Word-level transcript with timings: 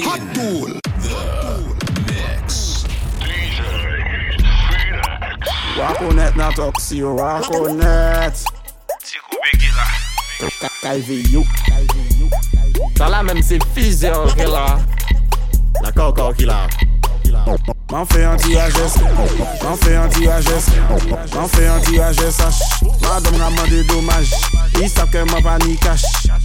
Hot 0.00 0.18
Tool. 0.34 0.80
The 0.84 2.02
Mix. 2.06 2.84
DJ 3.20 3.62
Phoenix. 4.08 4.42
Wakonet 5.76 6.34
na 6.34 6.50
toksi, 6.52 7.02
wakonet. 7.02 8.34
Tiko 9.04 9.36
begila. 9.42 9.84
Toka 10.40 10.68
kalve 10.80 11.22
yuk. 11.30 11.46
Ta 12.96 13.08
la 13.08 13.22
menm 13.22 13.42
se 13.42 13.58
fizyon 13.74 14.32
ke 14.34 14.46
la. 14.48 14.80
La 15.82 15.92
koko 15.92 16.32
ki 16.32 16.46
la. 16.46 16.64
M'en 17.92 18.06
fait 18.06 18.24
un 18.24 18.38
tirages, 18.38 18.72
m'en 19.62 19.76
fait 19.76 19.96
un 19.96 20.08
tirages, 20.08 20.44
m'en 21.34 21.46
fais 21.48 21.66
un 21.66 21.80
tirages, 21.80 22.16
madame 23.02 23.36
m'a 23.36 23.50
demandé 23.50 23.84
dommage, 23.84 24.30
ils 24.80 24.88
savent 24.88 25.10
que 25.10 25.18
m'en 25.30 25.42
panique 25.42 25.80
cache 25.80 26.04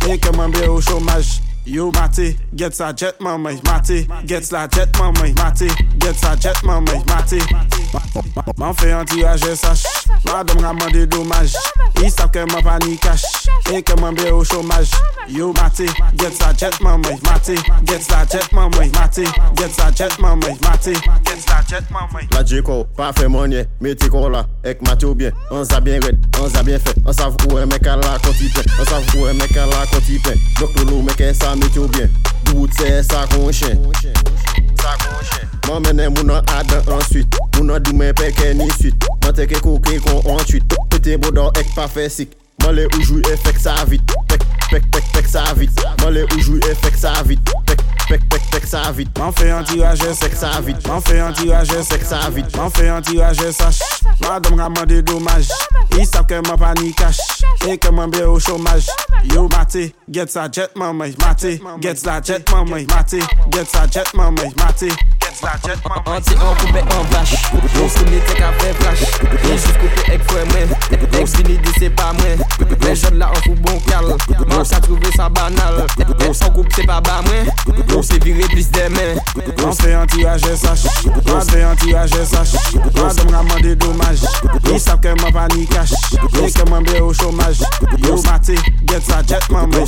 et 0.10 0.18
que 0.18 0.36
m'en 0.36 0.48
au 0.74 0.82
chômage. 0.82 1.40
Yo 1.68 1.92
Matty, 1.92 2.38
gets 2.56 2.80
a 2.80 2.94
jet 2.94 3.20
mama, 3.20 3.60
Matty, 3.66 4.08
gets 4.26 4.54
a 4.54 4.70
jet 4.70 4.88
mama, 4.98 5.34
Matty, 5.36 5.68
gets 6.00 6.24
a 6.24 6.38
jet 6.38 6.64
mama, 6.64 7.04
Matty. 7.08 7.40
Man 8.58 8.74
fe 8.74 8.90
yon 8.90 9.06
tiwaje 9.06 9.56
sash, 9.56 9.84
man 10.26 10.46
dem 10.46 10.62
nan 10.62 10.76
mande 10.76 11.06
domaj 11.08 11.54
I 12.04 12.10
sav 12.10 12.32
keman 12.34 12.64
fani 12.64 12.98
kash, 12.98 13.24
enkeman 13.74 14.16
beyo 14.18 14.44
shomaj 14.44 14.90
Yo 15.28 15.54
Matty, 15.54 15.86
get 16.16 16.34
sa 16.34 16.54
jet 16.54 16.74
mamay, 16.82 17.22
Matty 17.24 17.56
oh, 17.56 17.74
La 22.34 22.44
Djeko, 22.44 22.84
pa 22.96 23.12
fe 23.14 23.28
monye, 23.28 23.66
meti 23.82 24.10
kola, 24.10 24.46
ek 24.66 24.82
Matty 24.82 25.06
ou 25.06 25.16
bien 25.16 25.32
An 25.52 25.64
sa 25.66 25.80
ben 25.80 26.02
red, 26.02 26.20
an 26.40 26.50
sa 26.50 26.64
ben 26.64 26.80
fe, 26.80 26.96
an 27.06 27.14
sav 27.14 27.38
kou 27.44 27.62
e 27.62 27.66
mek 27.66 27.88
ala 27.92 28.18
konti 28.26 28.50
pen 30.24 30.42
Dok 30.60 30.82
loulou 30.82 31.06
meken 31.06 31.34
sa 31.38 31.54
meti 31.56 31.80
ou 31.80 31.88
bien 31.94 32.10
Sout 32.50 32.68
se 32.80 33.02
sakon 33.04 33.52
chen 33.52 33.80
Sakon 33.96 35.24
chen 35.26 35.48
Man 35.68 35.82
menen 35.86 36.14
moun 36.16 36.30
an 36.32 36.46
adan 36.56 36.86
answit 36.98 37.36
Moun 37.58 37.72
an 37.76 37.80
dou 37.84 37.96
men 37.98 38.14
peke 38.18 38.54
ni 38.58 38.70
swit 38.80 38.96
Manteke 39.24 39.60
koukin 39.64 40.00
kon 40.06 40.22
antwit 40.38 40.64
Pete 40.92 41.18
mwodan 41.20 41.52
ek 41.60 41.72
pafe 41.76 42.08
sik 42.14 42.38
Man 42.64 42.78
le 42.78 42.88
oujou 42.96 43.20
efek 43.34 43.60
sa 43.62 43.76
vit 43.90 44.16
Pek 44.32 44.48
pek 44.72 44.88
pek 44.96 45.12
pek 45.16 45.30
sa 45.32 45.48
vit 45.60 45.84
Man 46.02 46.14
le 46.16 46.26
oujou 46.36 46.60
efek 46.72 46.98
sa 47.00 47.18
vit 47.28 47.56
Pec, 48.08 48.22
pec, 48.30 48.42
pec, 48.52 48.66
ça 48.66 48.90
vite. 48.94 49.18
M'en 49.20 49.34
fais 49.34 49.50
un 49.52 49.62
tirage, 49.64 49.98
c'est 50.16 50.34
ça 50.34 50.52
vite. 50.62 50.88
M'en 50.88 51.02
fais 51.02 51.20
un 51.20 51.34
tirage, 51.34 51.68
c'est 51.84 52.06
ça 52.06 52.20
vite. 52.34 52.56
M'en 52.56 52.70
fais 52.70 52.88
un 52.88 53.02
tirage, 53.02 53.36
sache. 53.52 53.80
Madame 54.22 54.86
des 54.88 55.02
dommages. 55.02 55.50
Ils 55.92 56.08
que 56.08 56.48
ma 56.50 56.56
panique 56.56 56.96
Et 57.70 57.78
que 57.78 57.90
mon 57.90 58.08
bien 58.08 58.26
au 58.28 58.40
chômage. 58.40 58.88
Yo, 59.34 59.50
maté, 59.50 59.94
get 60.10 60.28
sa 60.28 60.50
jet, 60.50 60.70
maman. 60.74 61.10
Maté, 61.22 61.62
get 61.82 61.96
sa 61.96 62.22
jet, 62.22 62.50
maman. 62.50 62.82
Maté, 62.96 63.20
get 63.52 63.66
sa 63.66 63.86
jet, 63.88 64.08
maman. 64.14 64.54
Maté. 64.56 64.88
On 65.28 65.28
s'est 65.28 65.44
jet 65.66 65.82
Anti 66.06 66.36
an 66.36 66.56
koupe 66.56 66.80
vache 67.12 67.38
tek 68.28 68.42
a 68.42 68.50
fe 68.62 68.70
flash 68.78 69.00
jous 69.44 69.66
koupe 69.76 70.00
ek 70.14 70.22
fwe 70.30 70.42
mwen 70.54 70.68
Ek 70.96 71.02
vini 71.36 71.58
di 71.64 71.72
se 71.80 71.88
pa 71.92 72.08
mwen 72.16 72.36
jod 72.96 73.16
la 73.20 73.28
an 73.28 73.34
bon 73.66 73.78
kal 73.90 74.06
sa 74.66 74.78
trouve 74.80 75.10
sa 75.18 75.26
banal 75.28 75.76
Mwen 76.20 76.34
san 76.34 76.50
koupe 76.56 76.72
se 76.76 76.82
pa 76.88 77.00
ba 77.02 77.16
mwen 77.28 77.46
se 78.04 78.18
de 78.20 78.34
men 78.88 79.20
On 79.66 79.72
se 79.74 79.90
anti 79.96 80.24
a 80.26 80.26
On 80.36 80.40
se 80.40 80.46
anti 81.64 81.94
a 81.94 81.96
On 82.06 82.10
On 83.04 83.10
se 83.12 83.22
domaj 83.74 84.18
sap 84.78 85.00
get 85.04 85.20
sa 89.02 89.18
jet 89.28 89.46
man 89.50 89.66
Mwen 89.68 89.86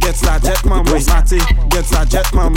get 0.00 0.16
sa 0.16 0.38
jet 0.38 0.64
man 0.64 0.82
Mwen 0.88 1.02
get 1.68 1.84
sa 1.86 2.04
jet 2.06 2.32
man 2.34 2.52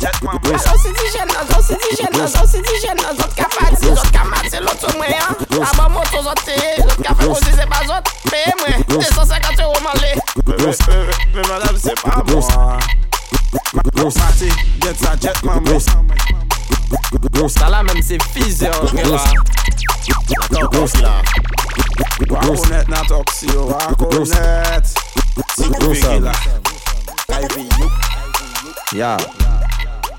Jetman 0.00 0.38
bloos 0.42 0.66
A 0.66 0.72
os 0.74 0.84
iti 0.84 1.06
jen 1.16 1.28
no, 1.28 1.58
os 1.58 1.70
iti 1.70 1.96
jen 1.96 2.08
no, 2.12 2.24
os 2.42 2.54
iti 2.54 2.80
jen 2.86 2.96
no 2.96 3.14
Zot 3.14 3.34
ka 3.34 3.46
fadzi, 3.50 3.86
zot 3.86 4.10
ka 4.10 4.24
madze, 4.24 4.60
loto 4.60 4.88
mwen 4.96 5.12
A 5.16 5.74
ba 5.76 5.88
motu, 5.88 6.22
zot 6.22 6.40
te, 6.44 6.56
zot 6.82 7.02
ka 7.06 7.14
fadzi 7.14 7.52
se 7.54 7.62
ap 7.62 7.84
zot 7.86 8.08
Peye 8.30 8.54
mwen, 8.60 8.84
de 8.98 9.04
son 9.14 9.26
sekat 9.26 9.58
yo 9.60 9.68
oman 9.70 9.94
le 10.02 10.12
Me, 10.46 10.56
me, 10.56 10.66
me, 10.66 11.26
me 11.34 11.42
madame 11.48 11.78
se 11.78 11.92
pa 12.02 12.22
bo 12.26 12.40
Mwen 13.96 14.12
pati, 14.12 14.48
det 14.80 14.94
sa 15.00 15.16
jetman 15.16 15.64
bloos 15.64 15.84
Stala 17.48 17.82
men 17.82 18.02
se 18.02 18.18
fiz 18.34 18.62
yo 18.62 18.70
miwa 18.92 19.20
Na 20.52 20.58
tok 20.58 20.76
os 20.82 20.96
la 21.00 21.16
Wakonet, 22.30 22.88
natok 22.88 23.30
si 23.34 23.46
yo 23.50 23.66
Wakonet 23.70 24.86
Si 25.56 25.68
kate 25.68 25.78
pe 25.78 25.94
gila 25.98 26.32
I 27.32 27.46
be 27.54 27.60
you 27.78 27.90
Ya 28.92 29.16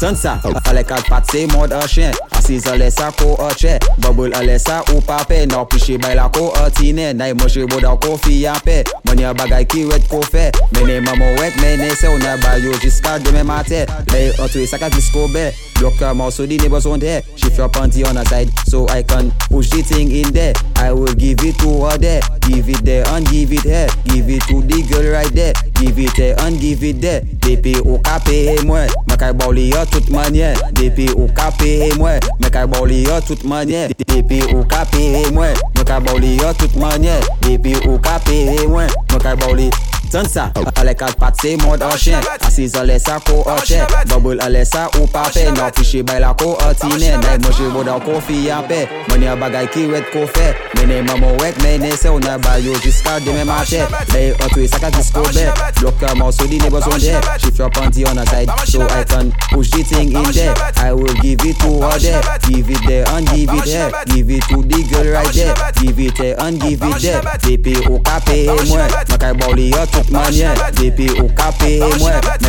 Ton 0.00 0.14
sa, 0.16 0.38
alek 0.64 0.94
ak 0.96 1.02
pat 1.12 1.26
se 1.28 1.42
mod 1.52 1.74
a 1.76 1.82
chen 1.86 2.14
Asiz 2.32 2.64
ale 2.72 2.88
sa 2.90 3.10
ko 3.20 3.34
a 3.36 3.52
che 3.52 3.76
Bubble 4.00 4.32
ale 4.32 4.56
sa 4.58 4.80
ou 4.94 5.02
pa 5.04 5.18
pe 5.28 5.42
Nou 5.44 5.66
piche 5.68 5.98
bay 6.00 6.16
la 6.16 6.24
ko 6.32 6.46
a 6.56 6.70
tine 6.72 7.10
Nay 7.12 7.34
monshe 7.36 7.66
boda 7.68 7.92
ko 8.00 8.16
fi 8.24 8.46
a 8.48 8.54
pe 8.64 8.78
Mwenye 9.04 9.34
bagay 9.36 9.66
ki 9.68 9.84
wet 9.92 10.08
ko 10.08 10.22
fe 10.22 10.46
Mene 10.72 11.02
mamo 11.04 11.28
wet 11.36 11.52
mene 11.60 11.90
se 12.00 12.08
ou 12.08 12.16
na 12.22 12.38
bayo 12.40 12.72
Jiska 12.80 13.18
deme 13.26 13.44
mate 13.44 13.82
Lay 14.14 14.32
otwe 14.40 14.64
saka 14.66 14.88
disko 14.96 15.28
be 15.34 15.52
Block 15.76 16.00
a 16.02 16.14
mouth 16.14 16.34
so 16.34 16.44
the 16.46 16.56
neighbors 16.56 16.86
won't 16.86 17.02
hear 17.02 17.20
Shift 17.36 17.58
your 17.58 17.68
panty 17.68 18.04
on 18.08 18.16
a 18.16 18.24
side 18.24 18.48
So 18.68 18.88
I 18.88 19.02
can 19.02 19.30
push 19.50 19.68
the 19.68 19.82
thing 19.82 20.10
in 20.12 20.32
there 20.32 20.54
I 20.76 20.92
will 20.92 21.12
give 21.12 21.40
it 21.44 21.58
to 21.60 21.84
her 21.90 21.98
there 21.98 22.20
Give 22.48 22.68
it 22.70 22.84
there 22.84 23.06
and 23.08 23.26
give 23.28 23.52
it 23.52 23.62
here 23.64 23.88
Give 24.04 24.28
it 24.30 24.42
to 24.48 24.62
the 24.62 24.80
girl 24.92 25.12
right 25.12 25.32
there 25.34 25.52
Give 25.76 25.98
it 25.98 26.12
there 26.16 26.40
and 26.40 26.58
give 26.58 26.84
it 26.84 27.02
there 27.02 27.20
pay 27.50 27.74
ou 27.82 27.98
ka 28.06 28.20
peye 28.22 28.60
mwen 28.62 28.86
Makay 29.10 29.32
bawli 29.34 29.66
yo 29.72 29.80
Sout 29.92 30.08
manye, 30.10 30.52
depi 30.78 31.08
ou 31.16 31.26
ka 31.36 31.50
peye 31.58 31.90
mwen 31.98 32.18
Mwen 32.38 32.52
kak 32.52 32.68
bawli 32.70 33.02
yon 33.08 33.22
sout 33.26 33.42
manye 33.48 33.88
Depi 34.06 34.40
ou 34.54 34.62
ka 34.70 34.84
peye 34.92 35.24
mwen 35.34 35.54
Mwen 35.74 35.88
kak 35.88 36.04
bawli 36.06 36.34
yon 36.38 36.54
sout 36.60 36.76
manye 36.78 37.16
Depi 37.46 37.74
ou 37.86 37.98
ka 38.02 38.18
peye 38.26 38.60
mwen 38.68 38.90
Mwen 39.10 39.24
kak 39.24 39.40
bawli 39.42 39.70
Ton 40.10 40.26
sa, 40.26 40.50
alek 40.82 41.02
ak 41.06 41.14
pat 41.22 41.36
se 41.40 41.52
mod 41.62 41.82
ansyen 41.86 42.18
Asiz 42.42 42.74
ale 42.74 42.98
sa 42.98 43.20
ko 43.22 43.44
ansyen 43.46 43.86
Bubble 44.10 44.42
ale 44.42 44.64
sa 44.66 44.90
ou 44.98 45.06
pape 45.06 45.44
Nan 45.54 45.70
fiche 45.70 46.02
bay 46.02 46.18
la 46.18 46.34
ko 46.34 46.56
atine 46.66 47.12
Nay 47.22 47.38
manje 47.38 47.68
vodan 47.70 48.02
ko 48.02 48.18
fi 48.26 48.50
ape 48.50 48.88
Mwenye 49.08 49.36
bagay 49.38 49.68
ki 49.70 49.84
wet 49.92 50.10
ko 50.10 50.24
fe 50.34 50.48
Mene 50.74 51.02
mamon 51.06 51.38
wet 51.40 51.54
mene 51.62 51.92
se 51.96 52.10
Ona 52.10 52.38
bayo 52.42 52.74
jiska 52.82 53.20
deme 53.22 53.44
mache 53.46 53.84
Nay 54.12 54.32
otwe 54.32 54.66
saka 54.66 54.90
disko 54.96 55.22
be 55.32 55.46
Blok 55.78 56.02
a 56.02 56.12
di 56.48 56.58
nebo 56.58 56.80
zonde 56.80 57.14
Shift 57.38 57.58
your 57.58 57.70
panty 57.70 58.02
on 58.04 58.18
a 58.18 58.26
side 58.26 58.50
So 58.66 58.82
I 58.82 59.04
can 59.04 59.30
push 59.54 59.70
the 59.70 59.84
thing 59.84 60.10
in 60.10 60.26
there 60.34 60.54
I 60.78 60.92
will 60.92 61.14
give 61.22 61.38
it 61.46 61.54
to 61.62 61.86
her 61.86 61.98
there 62.02 62.20
Give 62.50 62.66
it 62.68 62.82
there 62.84 63.06
and 63.14 63.28
give 63.30 63.50
it 63.54 63.62
here 63.62 63.92
Give 64.10 64.28
it 64.30 64.42
to 64.50 64.56
the 64.62 64.82
girl 64.90 65.06
right 65.14 65.30
there 65.32 65.54
Give 65.78 66.00
it 66.00 66.16
there 66.18 66.34
and 66.40 66.60
give 66.60 66.82
it 66.82 66.98
there 66.98 67.22
Depi 67.46 67.76
ou 67.86 68.02
ka 68.02 68.18
peye 68.26 68.50
mwen 68.66 68.90
Nakay 69.06 69.34
bawli 69.38 69.70
yo 69.70 69.86
Mwen 70.08 70.56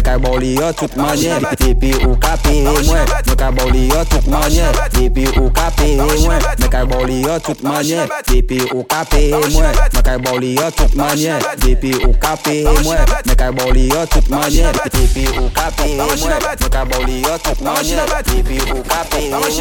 ka 0.03 0.17
boli 0.19 0.55
yo 0.55 0.73
tup 0.73 0.95
manye, 0.97 1.35
zepi 1.59 1.89
yu 1.89 2.17
ka 2.19 2.37
peye 2.37 2.63
mwen 2.63 3.07
Tamanshin 3.35 3.87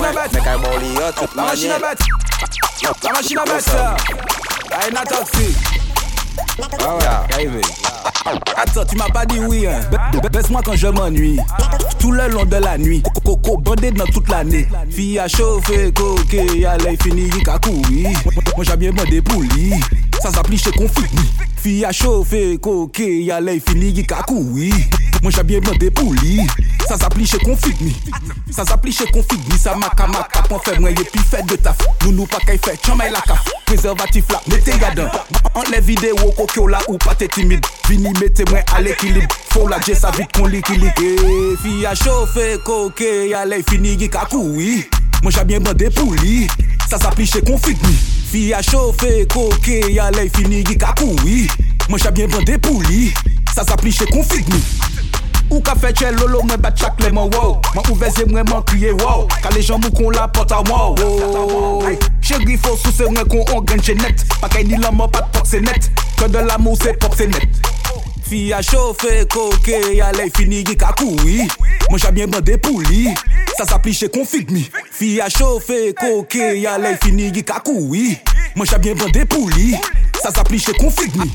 na 0.00 0.12
bete, 0.12 0.41
tamanshin 1.55 1.69
na 4.93 5.03
bete 5.05 5.50
Ah 6.83 7.27
Ate, 8.57 8.85
tu 8.89 8.97
m'a 8.97 9.07
pa 9.07 9.25
di 9.27 9.39
wii, 9.41 9.67
bese 10.33 10.49
mwa 10.53 10.63
kan 10.63 10.77
je 10.77 10.87
m'anwi 10.89 11.39
Tout 11.99 12.13
le 12.13 12.29
lon 12.29 12.45
de 12.45 12.57
la 12.57 12.79
nwi, 12.79 13.03
koko 13.03 13.37
koko 13.37 13.41
koko, 13.43 13.59
bande 13.63 13.91
nan 13.97 14.07
tout 14.13 14.23
l'ane 14.29 14.65
Fi 14.91 15.19
a 15.19 15.27
chofe, 15.29 15.91
koke, 15.95 16.45
yale 16.59 16.95
y 16.95 16.97
fini 17.03 17.23
yi 17.25 17.43
kakoui 17.43 18.07
Mwen 18.57 18.67
jan 18.67 18.77
bien 18.79 18.93
mwende 18.95 19.21
pou 19.23 19.43
li, 19.43 19.73
sa 20.23 20.31
zappli 20.33 20.57
che 20.59 20.71
konfik 20.77 21.13
mi 21.15 21.25
Fi 21.63 21.75
a 21.85 21.93
chofe, 21.93 22.59
koke, 22.63 23.07
yale 23.27 23.57
y 23.57 23.61
fini 23.61 23.91
yi 23.97 24.05
kakoui 24.07 24.73
Mwen 25.23 25.33
jan 25.35 25.45
bien 25.47 25.61
mwende 25.65 25.91
pou 25.91 26.13
li, 26.23 26.47
sa 26.89 26.97
zappli 26.97 27.25
che 27.27 27.39
konfik 27.45 27.81
mi 27.81 27.95
Sa 28.51 28.65
zappli 28.65 28.93
che 28.95 29.09
konfik 29.11 29.49
mi, 29.49 29.59
sa 29.59 29.75
maka 29.77 30.07
maka, 30.07 30.45
pou 30.49 30.61
fè 30.65 30.79
mwen 30.81 30.97
ye 30.97 31.09
pi 31.11 31.25
fè 31.33 31.43
de 31.45 31.59
taf 31.61 31.81
Mwen 32.05 32.17
nou 32.21 32.29
pa 32.29 32.41
kèy 32.47 32.61
fè, 32.61 32.79
chan 32.85 32.99
mwen 33.01 33.13
lakaf 33.17 33.49
PESERVATIF 33.70 34.25
LA 34.32 34.56
METE 34.56 34.69
YA 34.82 34.90
DEN 34.96 35.05
MEN 35.55 35.64
LEVIDE 35.76 36.11
WO 36.25 36.32
KOKYO 36.32 36.67
LA 36.67 36.78
OU 36.88 36.99
PA 36.99 37.14
TE 37.14 37.26
TIMID 37.28 37.61
VINI 37.88 38.12
METE 38.20 38.50
MEN 38.50 38.64
AL 38.76 38.88
EKILIB 38.88 39.32
FOLA 39.52 39.78
JE 39.87 39.94
SA 39.94 40.11
BIT 40.11 40.32
KON 40.32 40.49
LIKILI 40.50 40.90
FIYA 41.62 41.94
CHOFE 41.94 42.58
KOKE 42.64 43.28
YAL 43.31 43.52
EY 43.55 43.62
FINI 43.62 43.96
GIKAKUWI 43.96 45.22
MEN 45.22 45.31
JA 45.32 45.44
BIEN 45.44 45.62
BAN 45.62 45.75
DEPULI 45.76 46.49
SA 46.90 46.99
ZAPLI 46.99 47.26
CHE 47.26 47.40
KONFIK 47.43 47.82
MI 47.87 47.94
FIYA 48.32 48.61
CHOFE 48.62 49.26
KOKE 49.31 49.93
YAL 49.94 50.19
EY 50.19 50.28
FINI 50.31 50.64
GIKAKUWI 50.64 51.90
MEN 51.90 51.99
JA 51.99 52.11
BIEN 52.11 52.28
BAN 52.31 52.44
DEPULI 52.44 53.12
SA 53.55 53.62
ZAPLI 53.62 53.93
CHE 53.93 54.06
KONFIK 54.06 54.49
MI 54.49 55.00
Ou 55.50 55.61
kafe 55.67 55.91
tche 55.97 56.11
lolo 56.14 56.41
mwen 56.47 56.61
bat 56.62 56.76
chakle 56.79 57.11
mwen 57.11 57.31
waw 57.35 57.56
Mwen 57.75 57.88
ouvezye 57.91 58.25
mwen 58.31 58.47
mwen 58.49 58.62
kriye 58.70 58.93
waw 59.02 59.25
Ka 59.43 59.50
le 59.55 59.62
jan 59.67 59.81
mwen 59.82 59.93
kon 59.99 60.14
la 60.14 60.29
pota 60.31 60.61
waw 60.70 60.94
Che 62.23 62.38
gri 62.44 62.56
fos 62.62 62.85
ou 62.87 62.94
se 62.94 63.08
mwen 63.11 63.26
kon 63.32 63.43
angenche 63.56 63.97
net 63.99 64.23
Pakay 64.41 64.64
ni 64.69 64.79
laman 64.79 65.11
pat 65.11 65.26
pot 65.35 65.49
se 65.50 65.58
net 65.62 65.91
Kwen 66.20 66.31
de 66.32 66.44
l'amou 66.47 66.76
se 66.79 66.94
pot 67.02 67.19
se 67.19 67.26
net 67.26 67.75
Fi 68.31 68.52
a 68.55 68.61
chofe 68.62 69.11
koke 69.32 69.81
Yale 69.97 70.29
finig 70.37 70.70
yi 70.70 70.76
kakoui 70.79 71.49
Mwen 71.91 72.00
jabyen 72.05 72.31
mwen 72.31 72.46
depouli 72.46 73.08
Sa 73.58 73.67
sa 73.67 73.81
pli 73.82 73.94
che 73.96 74.06
konfig 74.08 74.53
mi 74.55 74.62
Fi 74.94 75.17
a 75.20 75.26
chofe 75.31 75.91
koke 75.99 76.53
Yale 76.62 76.94
finig 77.03 77.37
yi 77.37 77.43
kakoui 77.43 78.05
Mwen 78.55 78.70
jabyen 78.70 78.94
mwen 79.03 79.11
depouli 79.19 79.75
Sa 80.23 80.31
sa 80.31 80.44
pli 80.46 80.61
che 80.62 80.76
konfig 80.79 81.17
mi 81.19 81.31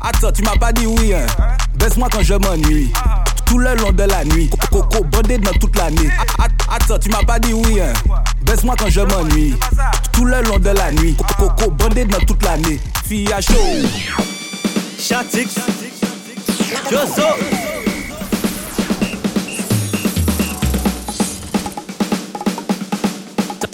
Ata 0.00 0.32
tu 0.32 0.42
mwa 0.42 0.56
ba 0.58 0.72
di 0.72 0.86
ouye 0.86 1.22
Bes 1.78 1.94
mwa 1.96 2.08
kan 2.10 2.22
je 2.26 2.34
mwanyi 2.36 2.88
tout 3.52 3.58
le 3.58 3.74
long 3.82 3.92
de 3.92 4.04
la 4.04 4.24
nuit. 4.24 4.48
Coco 4.70 5.04
bandé 5.04 5.36
dans 5.36 5.52
toute 5.52 5.76
l'année. 5.76 6.08
Attends, 6.70 6.98
tu 6.98 7.10
m'as 7.10 7.22
pas 7.22 7.38
dit 7.38 7.52
oui, 7.52 7.80
hein. 7.82 7.92
Baisse-moi 8.46 8.74
quand 8.78 8.88
je 8.88 9.00
m'ennuie. 9.02 9.54
Tout 10.12 10.24
le 10.24 10.40
long 10.44 10.58
de 10.58 10.70
la 10.70 10.90
nuit. 10.90 11.14
Coco 11.36 11.70
bandé 11.70 12.06
dans 12.06 12.18
toute 12.20 12.42
l'année. 12.44 12.80
Fille 13.06 13.30
à 13.30 13.42
chaud. 13.42 13.52
Chatix. 14.98 15.48
Josso. 16.90 17.22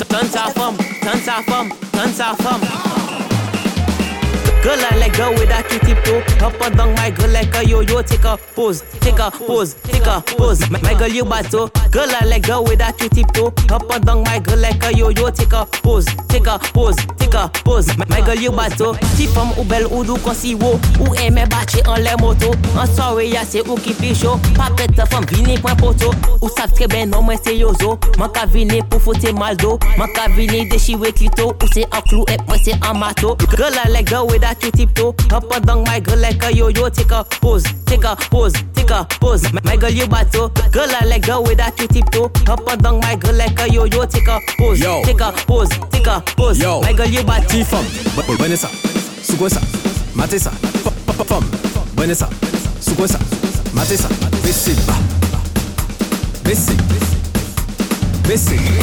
Tante 0.08 0.30
sa 0.32 0.46
sa 0.52 1.34
femme, 1.44 1.72
sa 2.16 2.24
femme. 2.42 2.60
Girl, 4.68 4.76
I 4.84 4.96
like 4.98 5.16
girl 5.16 5.32
with 5.32 5.48
that 5.48 5.66
cutie 5.66 5.94
toe. 6.04 6.20
Up 6.46 6.60
and 6.60 6.76
down 6.76 6.92
my 6.96 7.10
girl 7.10 7.30
like 7.30 7.56
a 7.56 7.64
yo-yo. 7.64 8.02
Take 8.02 8.24
a 8.24 8.36
pose, 8.36 8.82
take 9.00 9.18
a 9.18 9.30
pose, 9.30 9.72
take 9.84 10.04
a 10.04 10.20
pose. 10.36 10.60
My, 10.68 10.78
my 10.82 10.92
girl, 10.92 11.08
you 11.08 11.24
bato. 11.24 11.70
Oh. 11.74 11.88
Girl, 11.88 12.04
I 12.06 12.26
like 12.26 12.42
girl 12.42 12.62
with 12.64 12.76
that 12.80 12.98
cutie 12.98 13.24
toe. 13.32 13.50
Up 13.74 13.90
and 13.90 14.04
down 14.04 14.24
my 14.24 14.38
girl 14.40 14.58
like 14.58 14.84
a 14.84 14.92
yo-yo. 14.94 15.30
Take 15.30 15.54
a 15.54 15.64
pose, 15.64 16.04
take 16.28 16.46
a 16.46 16.58
pose, 16.58 16.96
take 17.16 17.32
a 17.32 17.48
pose. 17.64 17.88
My, 17.96 18.04
my 18.10 18.20
girl, 18.20 18.34
you 18.34 18.50
bato. 18.50 18.92
Oh. 18.92 18.92
Ti 19.16 19.26
femme 19.32 19.48
ou 19.58 19.64
belle 19.64 19.86
ou 19.90 20.04
doux 20.04 20.20
si 20.36 20.54
wo. 20.54 20.78
Ou 21.00 21.14
aime 21.16 21.48
battre 21.48 21.80
en 21.88 21.96
les 21.96 22.14
motos. 22.20 22.50
En 22.76 22.84
soirée, 22.84 23.30
y'a 23.30 23.46
c'est 23.48 23.66
ou 23.66 23.74
qui 23.76 23.94
pichot. 23.94 24.36
Pas 24.54 24.68
pète 24.76 25.00
femme, 25.10 25.24
vini 25.32 25.56
point 25.58 25.76
poto. 25.76 26.10
Ou 26.42 26.50
savent 26.50 26.74
très 26.74 26.86
bien, 26.88 27.06
non, 27.06 27.22
mais 27.22 27.38
c'est 27.42 27.56
yozo. 27.56 27.98
Man 28.18 28.28
ka 28.34 28.44
vini 28.44 28.82
pour 28.82 29.00
foutre 29.00 29.32
mal 29.32 29.56
dos. 29.56 29.78
Man 29.96 30.12
ka 30.12 30.28
vini 30.28 30.68
déchirer 30.68 31.12
clito. 31.12 31.54
Ou 31.62 31.66
c'est 31.72 31.86
un 31.90 32.02
clou 32.02 32.26
et 32.28 32.36
moi 32.46 32.58
c'est 32.62 32.74
un 32.84 32.92
mato. 32.92 33.34
Girl, 33.56 33.72
I 33.72 33.90
like 33.90 34.10
girl 34.10 34.26
with 34.26 34.42
that 34.42 34.57
like 34.62 34.78
you 34.78 34.86
tiptoe. 34.86 35.14
Up 35.34 35.44
and 35.52 35.66
down 35.66 35.84
my 35.84 36.00
girl 36.00 36.18
like 36.18 36.42
a 36.42 36.54
yo-yo. 36.54 36.88
Take 36.88 37.10
a 37.10 37.24
pose, 37.24 37.64
take 37.84 38.04
a 38.04 38.16
pose, 38.16 38.52
take 38.74 38.90
a 38.90 39.06
pose. 39.08 39.44
My 39.64 39.76
girl 39.76 39.90
you 39.90 40.06
battle. 40.06 40.48
Girl 40.70 40.86
I 40.88 41.04
like 41.06 41.26
girl 41.26 41.42
with 41.42 41.58
that 41.58 41.78
you 41.78 41.88
tiptoe. 41.88 42.26
Up 42.52 42.66
and 42.68 42.82
down 42.82 43.00
my 43.00 43.16
girl 43.16 43.34
like 43.34 43.58
a 43.60 43.68
yo-yo. 43.70 44.06
Take 44.06 44.28
a 44.28 44.40
pose, 44.58 44.80
yo. 44.80 45.02
take 45.04 45.20
a 45.20 45.32
pose, 45.32 45.68
take 45.92 46.06
a 46.06 46.22
pose. 46.36 46.58
Yo. 46.60 46.80
My 46.80 46.92
girl 46.92 47.06
you 47.08 47.22
battle. 47.24 47.48
T-Fum, 47.48 47.84
Vanessa, 48.38 48.66
Sugosa, 49.22 49.60
Matessa, 50.14 50.50
from, 51.26 51.42
Vanessa, 51.96 52.26
Sugosa, 52.82 53.18
Matessa, 53.74 54.08
Vesiba, 54.42 54.94
Vesiba, 56.44 56.98
Vesiba, 58.22 58.82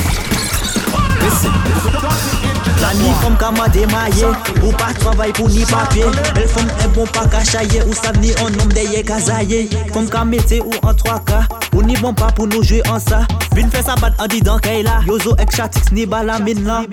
Vesiba. 1.21 2.54
La 2.81 2.93
ni 2.95 3.09
fom 3.21 3.35
kamande 3.37 3.85
maye 3.91 4.25
Ou 4.65 4.71
pa 4.77 4.89
travay 4.97 5.31
pou 5.37 5.49
ni 5.53 5.63
papye 5.69 6.07
El 6.35 6.47
fom 6.49 6.67
e 6.83 6.87
bon 6.95 7.09
pa 7.15 7.23
ka 7.29 7.41
Ou 7.85 7.93
sav 7.95 8.17
ni 8.21 8.33
an 8.41 8.55
nom 8.57 8.71
deye 8.73 9.03
kazaye 9.05 9.65
Fom 9.93 10.07
ka 10.11 10.23
mete 10.27 10.59
ou 10.59 10.73
an 10.87 10.97
3K 10.99 11.39
Ou 11.75 11.83
ni 11.85 11.95
bon 12.01 12.13
pa 12.17 12.31
pou 12.35 12.49
nou 12.49 12.63
jwe 12.65 12.81
an 12.91 12.99
sa 13.03 13.23
Vin 13.55 13.69
fe 13.71 13.83
sa 13.85 13.95
bat 14.01 14.15
an 14.21 14.27
di 14.33 14.41
dan 14.43 14.59
kay 14.63 14.83
la 14.85 14.99
Yo 15.07 15.17
zo 15.23 15.35
ek 15.41 15.53
chatix 15.55 15.91
ni 15.95 16.05
bala 16.09 16.39
min 16.43 16.65
la 16.65 16.83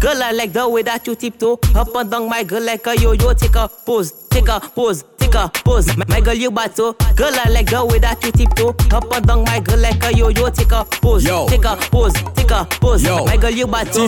Girl 0.00 0.22
I 0.22 0.32
like 0.32 0.52
the 0.52 0.66
way 0.68 0.82
that 0.84 1.06
you 1.06 1.14
tiptoe 1.14 1.58
Up 1.74 1.94
and 1.94 2.10
down 2.10 2.28
my 2.28 2.42
girl 2.44 2.62
like 2.64 2.86
a 2.86 2.98
yo-yo 2.98 3.34
Take 3.34 3.56
a 3.56 3.68
pose, 3.68 4.12
take 4.30 4.48
a 4.48 4.60
pose 4.60 5.04
take 5.18 5.34
a 5.36 5.48
pose. 5.64 5.96
My 6.06 6.20
girl, 6.20 6.34
you 6.34 6.50
battle. 6.50 6.92
Girl, 7.16 7.30
I 7.32 7.48
like 7.48 7.70
the 7.70 7.84
way 7.84 7.98
that 7.98 8.22
you 8.22 8.30
tiptoe. 8.30 8.76
Up 8.94 9.10
and 9.12 9.26
down, 9.26 9.42
my 9.44 9.58
girl, 9.58 9.78
like 9.78 10.04
a 10.04 10.12
yo-yo. 10.14 10.50
Take 10.50 10.70
a 10.70 10.84
pose, 10.84 11.24
take 11.48 11.64
a 11.64 11.76
pose, 11.90 12.12
take 12.36 12.50
a 12.50 12.64
pose. 12.78 13.02
My 13.04 13.36
girl, 13.38 13.50
you 13.50 13.66
battle 13.66 14.06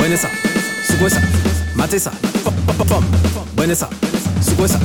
buena 0.00 0.14
esa, 0.14 0.30
sugüesa, 0.82 1.20
mate 1.74 1.96
esa, 1.98 2.10
pom, 2.88 3.04
buena 3.54 3.74
esa, 3.74 3.86
sugüesa, 4.42 4.78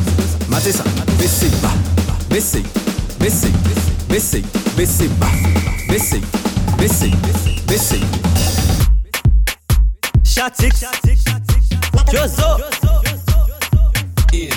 mate 0.50 0.70
esa, 0.72 0.84
bese 1.18 1.50
ba, 1.62 1.72
bese, 2.30 2.62
bese, 3.18 3.48
bese, 4.10 4.44
bese 4.76 5.08
ba, 5.18 5.28
bese, 5.88 6.20
bese, 6.78 7.12
bese. 7.66 8.00
Şatik, 10.26 10.74
Jozo. 12.12 12.58
In 14.34 14.50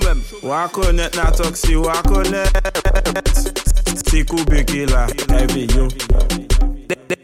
them. 0.00 0.22
Walk 0.42 0.78
on 0.78 0.98
it, 0.98 1.14
not 1.16 1.34
toxic, 1.36 1.76
walk 1.76 2.06
on 2.10 2.32
it. 2.32 3.36
Stick 3.98 4.28
be 4.48 4.64
killer, 4.64 5.06
heavy 5.28 5.68
you. 5.74 5.88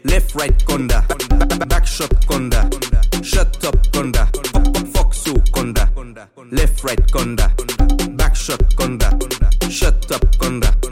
Left, 0.03 0.35
right, 0.35 0.55
konda. 0.67 0.99
Back 1.69 1.85
shot, 1.85 2.11
konda. 2.27 2.61
Shut 3.23 3.63
up, 3.65 3.75
konda. 3.91 4.23
Fuck 4.95 5.13
so, 5.13 5.33
konda. 5.53 5.87
Left, 6.51 6.83
right, 6.83 7.01
konda. 7.07 7.47
Back 8.17 8.35
shot, 8.35 8.59
konda. 8.75 9.09
Shut 9.71 10.11
up, 10.11 10.21
konda. 10.37 10.86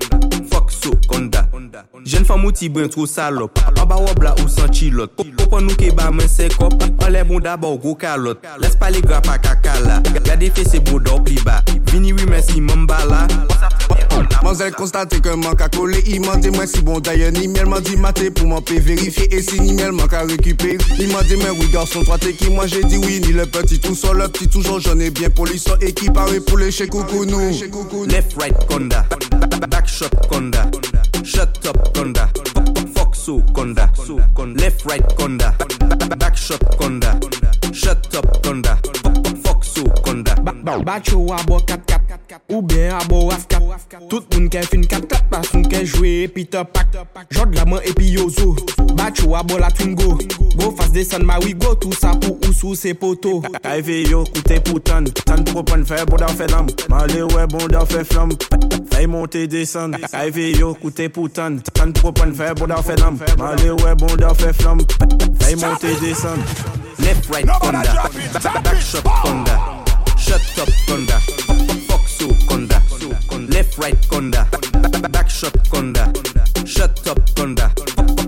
Jeune 2.06 2.24
femme 2.24 2.46
ou 2.46 2.52
ti 2.52 2.70
brin 2.70 2.88
trop 2.88 3.08
salop 3.08 3.50
An 3.82 3.86
ba 3.90 3.96
wab 3.96 4.26
ou 4.44 4.48
san 4.48 4.70
chilot 4.72 5.10
nous 5.26 5.62
nou 5.66 5.76
ke 5.78 5.88
ba 5.92 6.12
men 6.12 6.28
c'est 6.30 6.54
kop 6.54 6.74
An 7.02 7.10
le 7.10 7.24
bon 7.24 7.40
daba 7.40 7.68
calotte. 7.98 8.44
Laisse 8.62 8.76
pas 8.76 8.92
Les 8.92 9.02
pa 9.02 9.22
pas 9.22 9.40
caca 9.40 9.80
là. 9.88 10.02
Gade 10.24 10.52
fe 10.54 10.64
se 10.64 10.78
beaux 10.78 11.00
d'or 11.00 11.24
pli 11.24 11.36
bas. 11.44 11.64
Vini 11.92 12.14
wimen 12.14 12.42
si 12.44 12.62
mambala 12.62 13.28
Manzel 14.44 14.72
constaté 14.74 15.20
qu'un 15.20 15.36
man 15.38 15.56
ka 15.56 15.68
collé, 15.70 15.98
il 16.08 16.22
m'a 16.22 16.38
dit 16.38 16.50
moi 16.52 16.68
si 16.68 16.82
bon 16.84 17.00
d'ailleurs, 17.00 17.32
ni 17.32 17.48
miel 17.48 17.66
m'a 17.66 17.80
dit, 17.82 17.96
pour 17.98 18.32
pour 18.36 18.46
m'en 18.48 18.62
pe 18.62 18.76
vérifier, 18.80 19.34
et 19.34 19.42
si 19.42 19.60
ni 19.60 19.74
miel 19.74 19.92
m'a 19.92 20.08
qu'à 20.08 20.22
récupérer. 20.22 20.78
Il 21.00 21.08
m'a 21.12 21.24
dit, 21.24 21.34
oui 21.36 21.68
garçon 21.74 22.04
toi 22.04 22.18
t'es 22.20 22.32
qui, 22.34 22.50
Moi 22.52 22.68
j'ai 22.68 22.84
dit 22.84 22.98
oui 22.98 23.22
ni 23.26 23.34
le 23.34 23.46
petit 23.48 23.80
tout 23.80 23.96
seul 23.96 24.18
Le 24.18 24.28
petit 24.28 24.48
toujours 24.48 24.80
j'en 24.80 25.00
ai 25.00 25.10
bien 25.10 25.30
pour 25.32 25.46
poli 25.46 25.58
Son 25.58 25.76
équipe 25.78 26.14
paré 26.14 26.40
pour 26.40 26.60
les 26.60 26.70
chez 26.72 26.88
nous. 26.88 28.06
Left 28.08 28.40
right 28.40 28.54
konda 28.70 29.04
Back 29.72 29.88
shot 29.88 30.10
konda 30.30 30.70
Shut 31.26 31.66
up, 31.66 31.76
Conda. 31.94 32.28
Fuck 32.94 33.16
so 33.16 33.42
Conda. 33.52 33.88
Left, 34.62 34.86
right, 34.86 35.02
Conda. 35.02 35.50
Back 36.20 36.38
shot, 36.38 36.60
Conda. 36.78 37.16
Shut 37.74 38.16
up, 38.16 38.26
Conda. 38.44 38.95
Ba 40.66 41.00
chou 41.00 41.32
a 41.32 41.38
bo 41.44 41.60
kap 41.68 41.86
kap 41.86 42.02
Ou 42.50 42.60
bien 42.64 42.90
a 42.92 43.04
bo 43.06 43.30
af 43.32 43.46
kap 43.48 43.62
Tout 44.10 44.26
moun 44.34 44.48
ke 44.50 44.64
fin 44.66 44.82
kap 44.90 45.04
tap 45.12 45.28
Bas 45.30 45.52
moun 45.54 45.68
ke 45.70 45.84
jwe 45.86 46.24
epi 46.24 46.44
te 46.46 46.64
pak 46.74 46.90
Jod 47.38 47.54
la 47.54 47.68
moun 47.70 47.84
epi 47.86 48.08
yo 48.16 48.26
zo 48.34 48.56
Ba 48.98 49.12
chou 49.14 49.36
a 49.38 49.44
bo 49.44 49.60
la 49.62 49.70
twingo 49.70 50.16
Go 50.58 50.72
fas 50.76 50.90
desen 50.96 51.22
ma 51.28 51.38
wi 51.44 51.54
go 51.54 51.76
Tou 51.76 51.94
sa 51.94 52.16
pou 52.18 52.40
ou 52.48 52.54
sou 52.58 52.74
se 52.76 52.96
poto 52.98 53.36
Ka 53.46 53.76
e 53.78 53.84
ve 53.86 54.00
yo 54.10 54.24
koute 54.32 54.58
pou 54.66 54.82
tan 54.82 55.06
Tan 55.22 55.46
pou 55.52 55.62
kon 55.70 55.86
fè 55.86 56.02
boda 56.10 56.32
fè 56.34 56.50
dam 56.50 56.72
Ma 56.90 57.04
le 57.14 57.22
we 57.30 57.46
bon 57.54 57.70
da 57.70 57.86
fè 57.86 58.02
flam 58.10 58.34
Fè 58.90 59.06
y 59.06 59.06
monte 59.08 59.46
desen 59.52 59.94
Ka 60.10 60.26
e 60.26 60.34
ve 60.34 60.50
yo 60.58 60.74
koute 60.82 61.12
pou 61.14 61.30
tan 61.30 61.62
Tan 61.78 61.94
pou 62.02 62.10
kon 62.18 62.34
fè 62.42 62.56
boda 62.58 62.82
fè 62.82 62.98
dam 63.04 63.22
Ma 63.38 63.54
le 63.62 63.78
we 63.84 63.94
bon 64.02 64.18
da 64.18 64.34
fè 64.42 64.50
flam 64.64 64.82
Fè 64.90 65.54
y 65.54 65.62
monte 65.62 65.94
desen 66.02 66.42
Left 67.06 67.30
right 67.30 67.54
konda 67.62 68.02
Back 68.42 68.82
shock 68.82 69.14
konda 69.22 69.85
Shut 70.26 70.42
up 70.58 70.70
konda, 70.88 71.20
fok 71.88 72.08
sou 72.08 72.36
konda, 72.48 72.82
left 73.54 73.78
right 73.78 73.96
konda, 74.10 74.44
back 75.12 75.30
shot 75.30 75.54
konda, 75.70 76.06
shut 76.68 77.08
up 77.08 77.20
konda, 77.36 77.70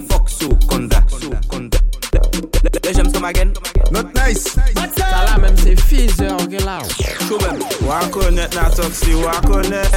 fok 0.08 0.30
sou 0.30 0.48
konda, 0.68 1.01
Let 2.62 2.94
James 2.94 3.12
come 3.13 3.25
again, 3.25 3.51
not 3.89 4.13
nice, 4.13 4.44
wakonet 7.88 8.56
na 8.56 8.70
tok 8.70 8.94
si 8.94 9.13
wakonet, 9.13 9.89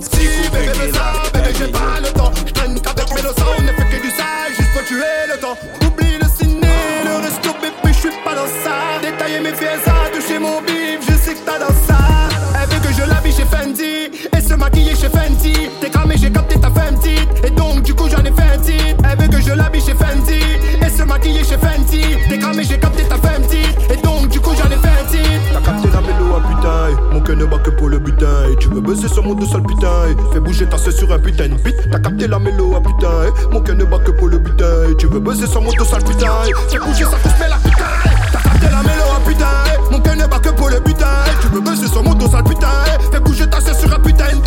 si 0.00 0.48
bebe 0.50 0.72
beza 0.80 1.12
bebe 1.34 1.52
jepa 1.58 2.00
le 2.00 2.13
T'es 22.28 22.38
cramé, 22.38 22.62
j'ai 22.64 22.78
capté, 22.78 23.04
ta 23.04 23.16
femme, 23.16 23.42
un 23.42 23.92
Et 23.92 23.96
donc, 24.02 24.28
du 24.28 24.40
coup, 24.40 24.50
j'en 24.56 24.66
ai 24.68 24.78
fait 24.80 24.88
un 24.88 25.04
titre. 25.08 25.28
T'as 25.52 25.60
capté 25.60 25.88
la 25.92 26.00
mélo 26.00 26.34
à 26.34 26.40
putain. 26.40 27.02
Mon 27.12 27.20
cœur 27.20 27.36
ne 27.36 27.44
bat 27.44 27.58
que 27.58 27.70
pour 27.70 27.88
le 27.88 27.98
butin. 27.98 28.46
Tu 28.58 28.68
veux 28.68 28.80
baiser 28.80 29.06
sur 29.06 29.22
mon 29.22 29.34
dos 29.34 29.46
sale 29.46 29.62
putain. 29.62 30.16
Fais 30.32 30.40
bouger 30.40 30.66
ta 30.66 30.76
sur 30.78 31.12
un 31.12 31.18
putain 31.20 31.48
de 31.48 31.54
beat. 31.62 31.76
T'as 31.92 32.00
capté 32.00 32.26
la 32.26 32.38
mélo 32.40 32.74
à 32.74 32.80
putain. 32.80 33.32
Mon 33.52 33.60
cœur 33.60 33.76
ne 33.76 33.84
bat 33.84 33.98
que 33.98 34.10
pour 34.10 34.26
le 34.28 34.38
butin. 34.38 34.94
Tu 34.98 35.06
veux 35.06 35.20
buzzer 35.20 35.46
sur 35.46 35.62
mon 35.62 35.70
dos 35.72 35.84
sale 35.84 36.02
putain. 36.02 36.32
Fais 36.72 36.78
bouger 36.78 37.04
sa 37.04 37.16
couche, 37.18 37.32
mais 37.40 37.48
la 37.48 37.56
putain. 37.56 37.84
T'as 38.32 38.38
capté 38.50 38.64
la 38.68 38.80
mélo 38.80 39.04
à 39.16 39.28
putain. 39.28 39.92
Mon 39.92 40.00
cœur 40.00 40.16
ne 40.16 40.26
bat 40.26 40.38
que 40.40 40.48
pour 40.48 40.70
le 40.70 40.80
butin. 40.80 41.06
Tu 41.40 41.46
veux 41.48 41.60
baiser 41.60 41.86
sur 41.86 42.02
mon 42.02 42.14
dos 42.14 42.28
sale 42.28 42.42
putain. 42.44 42.66
Fais 43.12 43.20
bouger 43.20 43.48
ta 43.48 43.60
sur 43.60 43.92
un 43.92 44.00
putain 44.02 44.26
de 44.34 44.40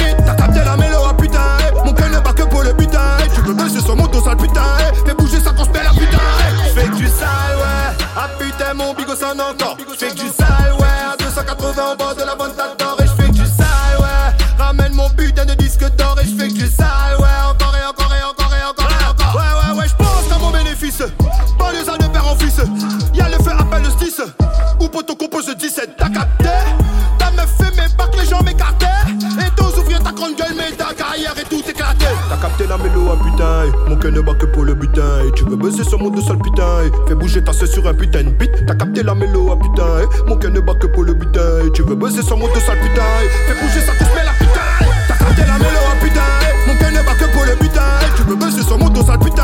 veux 35.49 35.55
baiser 35.55 35.83
sur 35.83 35.99
mon 35.99 36.09
dos 36.09 36.21
sale 36.21 36.37
putain 36.39 36.63
eh. 36.85 36.91
Fais 37.07 37.15
bouger 37.15 37.43
ta 37.43 37.53
cesse 37.53 37.71
sur 37.71 37.87
un 37.87 37.93
putain 37.93 38.23
de 38.23 38.29
bite 38.29 38.65
T'as 38.67 38.75
capté 38.75 39.03
la 39.03 39.15
mélo 39.15 39.49
à 39.49 39.53
ah, 39.57 39.63
putain 39.63 39.89
eh. 40.23 40.29
Mon 40.29 40.37
cœur 40.37 40.51
ne 40.51 40.59
bat 40.59 40.73
que 40.75 40.87
pour 40.87 41.03
le 41.03 41.17
putain. 41.17 41.63
Eh. 41.65 41.71
Tu 41.71 41.83
veux 41.83 41.95
baiser 41.95 42.21
sur 42.21 42.37
mon 42.37 42.47
dos 42.47 42.55
sale 42.59 42.77
Fais 42.81 43.53
bouger 43.53 43.79
sa 43.85 43.93
touche 43.93 44.13
mais 44.15 44.23
la 44.23 44.31
putain 44.31 44.61
T'as 45.07 45.15
capté 45.15 45.41
la 45.47 45.53
mélo 45.57 45.79
à 45.79 45.93
ah, 45.93 46.03
putain 46.03 46.67
Mon 46.67 46.75
cœur 46.75 46.91
ne 46.91 47.05
bat 47.05 47.13
que 47.19 47.31
pour 47.33 47.45
le 47.45 47.55
putain. 47.55 47.81
Tu 48.15 48.23
veux 48.23 48.35
baiser 48.35 48.61
sur 48.63 48.77
mon 48.77 48.89
dos 48.89 49.03
sale 49.03 49.19
putain 49.19 49.43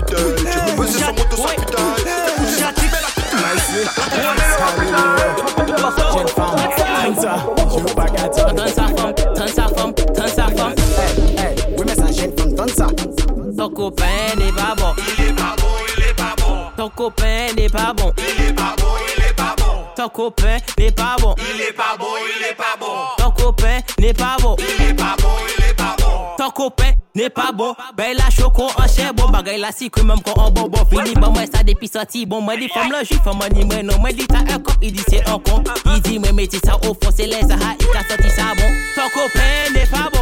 est 17.71 17.71
pas 17.75 17.93
bon. 17.93 18.13
Il 18.39 18.43
est 18.49 18.53
pas 18.53 18.73
bon, 18.77 18.87
il 19.17 19.23
est 19.29 19.33
pas 19.33 19.55
bon. 19.57 19.65
Ton 19.97 20.09
copain 20.09 20.57
n'est 20.77 20.91
pas 20.91 21.15
bon. 21.21 21.35
Il 21.55 21.61
est 21.69 21.73
pas 21.73 21.95
bon, 21.97 22.05
il 22.37 22.45
est 22.45 22.53
pas 22.53 22.77
bon. 22.79 22.87
Ton 23.17 23.31
copain 23.31 23.79
n'est 23.99 24.13
pas 24.13 24.37
bon. 24.41 24.55
Il 24.57 24.85
est 24.89 24.93
pas 24.93 25.15
bon, 25.21 25.29
il 25.57 25.65
est 25.69 25.73
pas 25.73 25.95
bon. 25.99 26.05
Ton 26.37 26.49
copain 26.49 26.91
n'est 27.15 27.29
pas 27.29 27.51
bon. 27.53 27.75
Ben 27.97 28.15
la 28.17 28.29
choco 28.29 28.63
en 28.63 28.87
chien 28.87 29.11
bon. 29.15 29.29
Bagay 29.29 29.57
la 29.57 29.71
si 29.71 29.89
que 29.89 30.01
même 30.01 30.21
quand 30.21 30.33
on 30.37 30.49
bon 30.51 30.67
bon. 30.67 30.85
Fini 30.85 31.13
bon, 31.15 31.31
moi 31.31 31.43
ça 31.53 31.63
depuis 31.63 31.87
sorti. 31.87 32.25
Bon, 32.25 32.41
moi 32.41 32.57
dit 32.57 32.69
femme 32.69 32.91
là, 32.91 33.03
juif, 33.03 33.21
moi 33.25 33.49
ni 33.49 33.63
moi 33.65 33.83
non. 33.83 33.97
Moi 33.99 34.11
dit 34.11 34.27
t'as 34.27 34.39
un 34.39 34.59
cop, 34.59 34.75
il 34.81 34.91
dit 34.91 35.03
c'est 35.07 35.27
un 35.27 35.39
con. 35.39 35.63
Il 35.85 36.01
dit 36.01 36.19
moi 36.19 36.31
mettez 36.33 36.59
ça 36.63 36.77
au 36.77 36.93
fond, 36.93 37.11
c'est 37.15 37.27
les 37.27 37.41
Sahara, 37.41 37.75
il 37.79 37.85
t'a 37.87 38.07
sorti 38.07 38.29
ça 38.35 38.43
bon. 38.57 38.67
Ton 38.95 39.09
copain 39.09 39.73
n'est 39.73 39.85
pas 39.87 40.09
bon. 40.11 40.20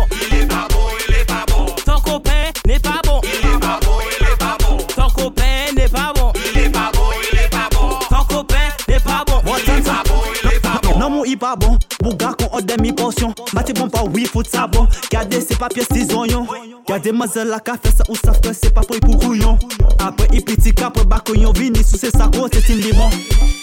il 11.30 11.38
pas 11.38 11.56
bon. 11.56 11.78
Bouga 12.02 12.34
qu'on 12.38 12.58
a 12.58 12.62
demi 12.62 12.92
portion. 12.94 13.34
Maté 13.54 13.74
bon 13.74 13.90
pas 13.90 14.04
oui 14.14 14.26
faut 14.26 14.44
ça 14.44 14.68
bon. 14.68 14.88
Gardez 15.12 15.42
ces 15.42 15.56
papiers 15.56 15.84
ses 15.92 16.14
oignons. 16.14 16.46
Gardez 16.88 17.12
mazelle 17.12 17.50
la 17.50 17.60
café 17.60 17.90
ça 17.96 18.04
ou 18.10 18.16
ça 18.16 18.34
fait 18.34 18.54
c'est 18.54 18.74
pas 18.74 18.82
pour 18.82 19.00
couillon. 19.20 19.58
Après 20.00 20.28
il 20.34 20.44
petit 20.44 20.74
après 20.84 21.06
bacoyon 21.06 21.52
vini 21.54 21.84
sous 21.84 21.98
ses 21.98 22.10
sacs 22.12 22.36
c'est 22.54 22.74
une 22.74 22.80
limon. 22.80 23.10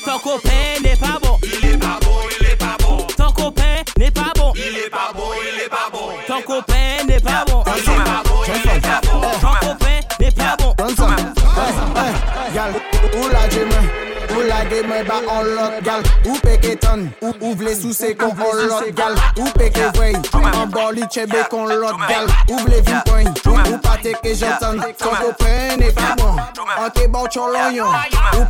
Ton 0.04 0.18
copain 0.18 0.50
n'est 0.84 0.96
pas 0.96 1.18
bon. 1.22 1.38
Il 1.62 1.68
est 1.70 1.76
pas 1.78 1.98
bon, 2.00 2.14
il 2.40 2.46
est 2.46 2.56
pas 2.56 2.76
bon. 2.80 3.06
Ton 3.16 3.32
copain 3.32 3.82
n'est 3.98 4.10
pas 4.10 4.32
bon. 4.36 4.52
Il 4.54 4.76
est 4.86 4.90
pas 4.90 5.12
bon, 5.14 5.28
il 5.42 5.62
est 5.64 5.68
pas 5.68 5.88
bon. 5.92 6.08
Ton 6.26 6.42
copain 6.42 7.04
n'est 7.08 7.20
pas 7.20 7.44
bon. 7.46 7.62
leve 14.76 14.86
mwen 14.88 15.04
ba 15.08 15.20
on 15.38 15.44
lot 15.54 15.82
gal 15.84 16.02
Ou 16.26 16.38
peke 16.40 16.74
ton, 16.80 17.08
ou 17.22 17.32
ouvle 17.50 17.72
sou 17.76 17.88
lot 17.88 18.00
gal 18.96 19.14
Ou 19.38 19.44
peke 19.56 19.88
vwey, 19.96 20.14
an 20.14 20.22
chebe 21.10 21.38
lot 21.52 21.98
gal 22.08 22.26
vin 22.84 23.00
poin, 23.06 23.24
ou 23.70 23.78
pate 23.82 24.12
ke 24.22 24.34
jantan 24.36 24.76
Kon 25.00 25.14
ouvrez 25.28 25.92
pa 25.96 26.12
mwen, 26.20 26.38
an 26.82 26.90
te 26.94 27.06
bon 27.10 27.28
chon 27.32 27.48
lon 27.48 27.86
Ou 28.34 28.42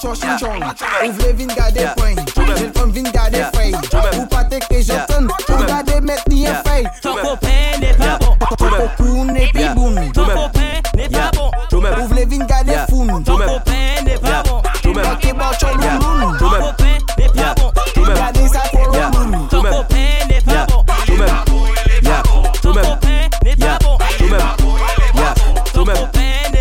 ton 0.00 0.14
si 0.14 0.26
an 0.26 0.38
chon 0.38 0.60
ouvrez 1.08 1.32
chon 1.32 1.36
vin 1.36 1.54
gade 1.56 1.88
poin, 1.96 2.14
jel 2.56 2.70
fom 2.76 2.90
vin 2.92 3.10
gade 3.14 3.44
fey 3.56 3.74
Ou 4.18 4.26
pate 4.32 4.58
ke 4.68 4.82
jantan, 4.82 5.26
ouvrez 5.48 5.66
gade 5.72 6.00
met 6.06 6.26
ni 6.28 6.48
en 6.48 6.54
fey 6.66 6.86
Ton 7.02 7.14
ko 7.16 7.36
pa 7.38 7.48
bon, 9.74 10.10
ton 10.12 10.24
ko 10.24 10.48
n'est 10.96 11.08
pas 11.08 11.30
bon. 11.34 11.50
Tu 11.68 11.76
me 11.76 12.14
les 12.16 12.24
vignes, 12.26 12.44
gagne 12.46 12.66
les 12.66 12.72
n'est 12.72 12.78
pas 12.78 12.86
bon. 12.90 13.04
me 13.04 13.22
tu 13.24 13.30
me 13.30 13.38
pas 13.38 13.60
Ton 13.62 13.72
n'est 14.04 14.18
pas 14.18 14.42
bon. 14.44 14.60
Tu 14.82 14.88
me 14.88 15.00
Gagne 15.02 15.60
ça 18.50 18.62
pas 18.62 18.70
bon. 18.72 18.90
même 18.90 19.00
pas 19.00 19.10
bon. 19.10 19.46
Ton 19.48 19.62
copain 19.62 19.84
n'est 20.28 20.40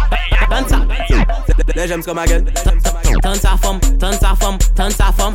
j'aime 1.88 2.02
comme 2.04 2.14
ma 2.16 2.26
gueule. 2.26 2.44
sa 2.54 2.62
femme, 3.56 3.78
sa 4.00 4.12
femme, 4.36 4.58
sa 4.90 5.12
femme. 5.12 5.34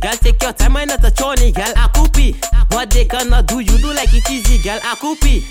Girl, 0.00 0.12
take 0.12 0.42
your 0.42 0.52
time, 0.52 0.76
I'm 0.76 0.88
not 0.88 1.02
a 1.04 1.08
chony, 1.10 1.54
girl, 1.54 1.72
I 1.74 1.88
coopy. 1.88 2.36
What 2.74 2.90
they 2.90 3.04
gonna 3.04 3.42
do, 3.42 3.60
you 3.60 3.78
do 3.78 3.94
like 3.94 4.12
it 4.12 4.28
easy, 4.30 4.62
girl, 4.62 4.78
I 4.82 4.94
coopy. 4.96 5.42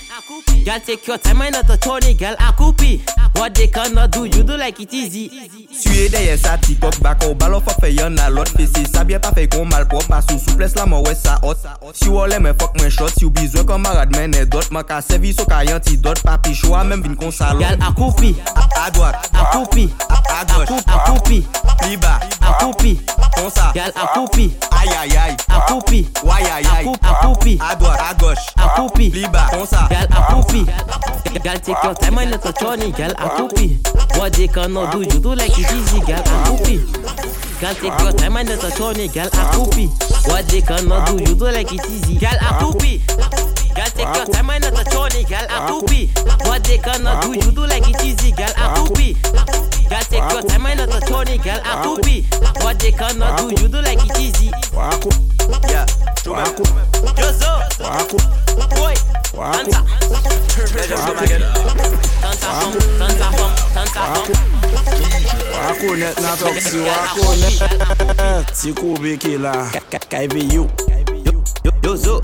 Gal 0.66 0.80
te 0.82 0.96
kyo 0.98 1.14
time 1.22 1.46
ay 1.46 1.52
nan 1.54 1.62
te 1.70 1.76
choni 1.86 2.16
Gal 2.18 2.36
akupi 2.42 2.96
What 3.38 3.54
dey 3.54 3.68
kon 3.70 3.92
nan 3.94 4.10
do 4.10 4.24
You 4.26 4.42
do 4.44 4.56
like 4.58 4.80
it 4.82 4.92
easy 4.98 5.28
Suye 5.70 6.08
dey 6.10 6.32
en 6.34 6.40
sa 6.42 6.56
ti 6.58 6.74
kok 6.82 6.96
bako 7.06 7.36
Balofo 7.38 7.76
fe 7.84 7.92
yon 7.94 8.16
nan 8.18 8.34
lot 8.34 8.50
fe 8.50 8.66
se 8.66 8.82
Sabye 8.90 9.20
pa 9.22 9.30
fe 9.38 9.44
kon 9.48 9.70
mal 9.70 9.86
kopa 9.92 10.24
Su 10.26 10.40
suples 10.42 10.74
la 10.80 10.88
man 10.90 11.04
we 11.06 11.14
sa 11.14 11.36
ot 11.46 11.68
Si 12.00 12.10
wole 12.10 12.40
men 12.42 12.58
fok 12.58 12.82
men 12.82 12.90
shot 12.90 13.14
Si 13.14 13.28
w 13.28 13.34
bizwe 13.38 13.62
kon 13.70 13.84
marad 13.86 14.16
men 14.18 14.34
e 14.36 14.42
dot 14.50 14.72
Maka 14.74 15.04
sevi 15.06 15.36
so 15.38 15.46
ka 15.46 15.62
yon 15.70 15.80
ti 15.86 15.98
dot 16.02 16.24
Papi 16.26 16.56
show 16.58 16.74
a 16.80 16.82
men 16.88 17.06
vin 17.06 17.14
kon 17.16 17.32
sa 17.36 17.52
lon 17.54 17.62
Gal 17.62 17.78
akupi 17.92 18.34
A 18.58 18.90
doak 18.96 19.30
Akupi 19.36 19.86
A 20.10 20.42
goch 20.50 20.74
Akupi 20.88 21.44
Li 21.86 21.98
ba 22.02 22.18
Akupi 22.42 22.96
Ton 23.38 23.52
sa 23.54 23.70
Gal 23.78 23.94
akupi 24.02 24.50
Aya 24.74 25.06
ya 25.14 25.28
Akupi 25.48 26.08
A 27.62 27.78
doak 27.78 28.02
A 28.02 28.12
goch 28.18 28.50
A 28.58 28.74
doak 28.74 28.74
A 28.74 28.74
goch 28.80 29.02
Li 29.06 29.30
ba 29.32 29.46
Ton 29.54 29.68
sa 29.70 29.86
Gal 29.94 30.10
akupi 30.10 30.55
poopy. 30.64 31.40
Girl, 31.40 31.56
take 31.58 31.78
your 31.84 31.94
time, 31.96 32.14
my 32.16 32.26
little 32.26 32.54
chorny, 32.54 32.96
girl, 32.96 33.14
I 33.18 33.28
poopy. 33.38 33.76
What 34.20 34.34
they 34.34 34.48
cannot 34.48 34.92
do, 34.94 35.02
you 35.02 35.20
do 35.22 35.36
like 35.36 35.52
it 35.58 35.72
easy, 35.74 36.00
girl, 36.00 36.22
I 36.26 36.44
poopy. 36.56 36.78
Girl, 37.60 37.74
take 37.74 38.00
your 38.02 38.12
time 38.14 38.38
and 38.38 38.50
let 38.50 38.62
her 38.62 38.70
turn 38.70 39.00
it, 39.00 39.14
girl, 39.14 39.30
I 39.34 39.52
poopy. 39.54 39.88
What 40.30 40.48
they 40.48 40.62
cannot 40.62 41.08
do, 41.08 41.14
you 41.24 41.36
do 41.36 41.46
like 41.46 41.72
it 41.74 41.86
easy, 41.90 42.18
girl, 42.20 42.38
I 42.40 42.60
poopy. 42.62 43.55
Girl, 43.76 43.86
take 43.88 44.08
your 44.16 44.26
time 44.28 44.50
and 44.52 44.64
not 44.64 44.72
a 44.72 44.84
on 44.96 45.10
girl. 45.28 45.48
I 45.52 45.68
poopy. 45.68 46.08
What 46.48 46.64
they 46.64 46.78
cannot 46.78 47.22
do, 47.24 47.34
you 47.34 47.52
do 47.52 47.68
like 47.68 47.84
it 47.86 48.02
easy, 48.06 48.32
girl. 48.32 48.48
I 48.56 48.72
poopy. 48.72 49.16
Girl, 49.90 50.02
take 50.08 50.24
your 50.32 50.42
time 50.44 50.66
and 50.68 50.80
not 50.80 50.96
a 50.96 51.14
on 51.14 51.26
girl. 51.44 51.60
I 51.60 51.84
poopy. 51.84 52.22
What 52.64 52.80
they 52.80 52.92
cannot 52.94 53.38
do, 53.38 53.50
you 53.62 53.68
do 53.68 53.82
like 53.84 54.00
it 54.00 54.18
easy. 54.18 54.46
Yeah, 55.68 55.86
Waku. 56.24 56.64
Jozo. 57.20 57.52
Waku. 57.84 58.18
Boy. 58.56 58.94
Waku. 59.36 59.72
Tanta. 60.72 61.12
Waku. 61.20 62.00
Tanta 62.24 63.28
fam. 63.36 63.52
Tanta 63.76 64.02
fam. 64.16 64.32
Waku 65.52 66.00
net 66.00 66.16
na 66.22 66.36
talk 66.40 66.56
si 66.64 66.78
waku 66.80 67.24
net. 67.44 68.48
Siku 68.56 68.96
bikila. 68.96 69.68
Kai 70.08 70.28
vi 70.28 70.46
you. 70.48 70.66
Jozo 71.84 72.22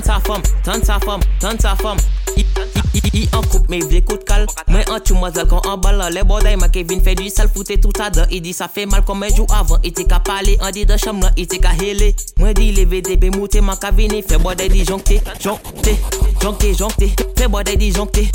tons 0.00 0.08
of 0.08 0.22
fun, 0.24 0.42
tons 0.64 0.88
of 0.88 1.04
fun, 1.04 1.20
tons 1.38 1.64
of 1.66 1.78
fun. 1.78 2.71
I 2.94 3.28
an 3.32 3.42
koup 3.48 3.68
me 3.70 3.78
vle 3.82 4.00
kout 4.04 4.22
kal 4.28 4.44
Mwen 4.68 4.88
an 4.92 5.00
chou 5.06 5.16
mazel 5.16 5.46
kon 5.48 5.62
an 5.68 5.78
bal 5.80 6.00
Le 6.12 6.22
boday 6.28 6.56
ma 6.56 6.68
Kevin 6.68 7.00
fait 7.00 7.14
du 7.14 7.30
sal 7.30 7.48
Foute 7.52 7.80
tout 7.80 7.90
sa 7.96 8.10
dan 8.10 8.26
I 8.30 8.40
di 8.40 8.52
sa 8.52 8.68
fe 8.68 8.84
mal 8.86 9.00
kon 9.04 9.16
men 9.16 9.32
jou 9.32 9.46
avan 9.48 9.80
I 9.84 9.92
te 9.96 10.04
ka 10.04 10.18
pale 10.20 10.58
An 10.60 10.72
di 10.76 10.84
de 10.84 10.96
cham 11.00 11.22
lan 11.24 11.32
I 11.40 11.46
te 11.48 11.58
ka 11.62 11.72
hele 11.72 12.10
Mwen 12.36 12.52
di 12.54 12.70
leve 12.76 13.00
de 13.02 13.16
be 13.16 13.30
moute 13.32 13.62
Man 13.62 13.78
ka 13.80 13.90
vini 13.96 14.20
fe 14.22 14.36
boday 14.42 14.68
di 14.68 14.84
jonkte 14.84 15.22
Jonkte 15.40 15.96
Jonkte 16.42 16.72
jonkte 16.76 17.08
Fe 17.38 17.48
boday 17.48 17.76
di 17.76 17.90
jonkte 17.92 18.26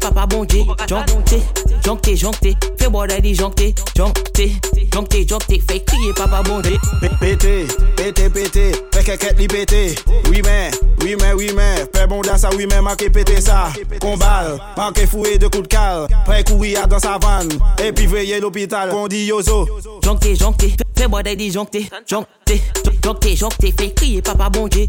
papa 0.00 0.26
bonje 0.26 0.60
Jonkte 0.88 1.40
Jonkte 1.84 2.14
jonkte 2.16 2.52
Fe 2.80 2.88
boday 2.90 3.20
di 3.20 3.32
jonkte 3.34 3.70
Jonkte 3.96 4.48
Jonkte 4.92 5.24
jonkte 5.26 5.60
Fe 5.70 5.80
kriye 5.88 6.12
papa 6.12 6.42
bonje 6.46 6.76
Pete 7.00 7.66
Pete 7.96 8.28
pete 8.28 8.66
Fe 8.94 9.02
keket 9.08 9.38
li 9.38 9.48
pete 9.48 9.84
Oui 10.30 10.42
mais, 10.44 10.70
Oui 11.02 11.16
mais, 11.20 11.32
oui 11.32 11.50
mais. 11.56 11.86
Fe 11.94 12.09
bon 12.10 12.20
là 12.22 12.36
ça 12.36 12.50
oui 12.56 12.66
même 12.66 12.86
à 12.88 12.96
répéter 13.00 13.40
ça 13.40 13.68
combat 14.00 14.56
parquet 14.74 15.06
fouillé 15.06 15.38
de 15.38 15.46
coups 15.46 15.62
de 15.62 15.68
cale, 15.68 16.08
prêt 16.24 16.42
courir 16.42 16.88
dans 16.88 16.98
sa 16.98 17.18
vanne 17.18 17.48
et 17.82 17.92
puis 17.92 18.08
veiller 18.08 18.40
l'hôpital 18.40 18.90
qu'on 18.90 19.06
dit 19.06 19.26
yozo 19.26 19.68
jonqué 20.04 20.34
jonqué 20.34 20.74
fais 20.98 21.06
moi 21.06 21.22
des 21.22 21.36
disjoncté 21.36 21.88
jonqué 22.08 22.60
jonqué 23.04 23.36
jonqué 23.36 23.72
fais 23.78 23.92
crier 23.94 24.22
papa 24.22 24.48
bon 24.50 24.66
dieu 24.66 24.88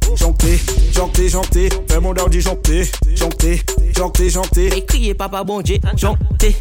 j'en 0.15 0.33
janté, 1.07 1.27
j'en 1.29 1.43
fais 1.87 1.99
mon 1.99 2.13
dandy 2.13 2.41
j'en 2.41 2.51
janté, 2.51 4.29
j'en 4.29 4.43
t'ai 4.43 4.67
Et 4.77 4.85
crier 4.85 5.13
papa 5.13 5.43
bon 5.43 5.61
j'en 5.95 6.15
t'ai, 6.39 6.55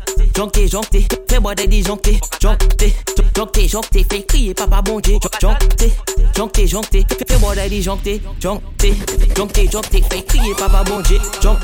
j'en 0.68 0.84
fais-moi 1.28 1.54
des 1.54 1.82
janté, 1.82 2.20
j'en 2.42 2.56
janté, 3.68 4.06
fais 4.10 4.22
crier 4.24 4.54
papa 4.54 4.82
bon 4.82 5.00
Dieu, 5.00 5.14
j'en 5.40 5.54
fais-moi 6.50 6.50
des 6.56 6.66
janté, 6.66 7.06
janté, 7.66 8.18
j'en 8.46 9.72
janté, 9.72 10.02
fais 10.10 10.22
crier 10.24 10.54
papa 10.54 10.82
bon 10.84 11.00
j'en 11.42 11.56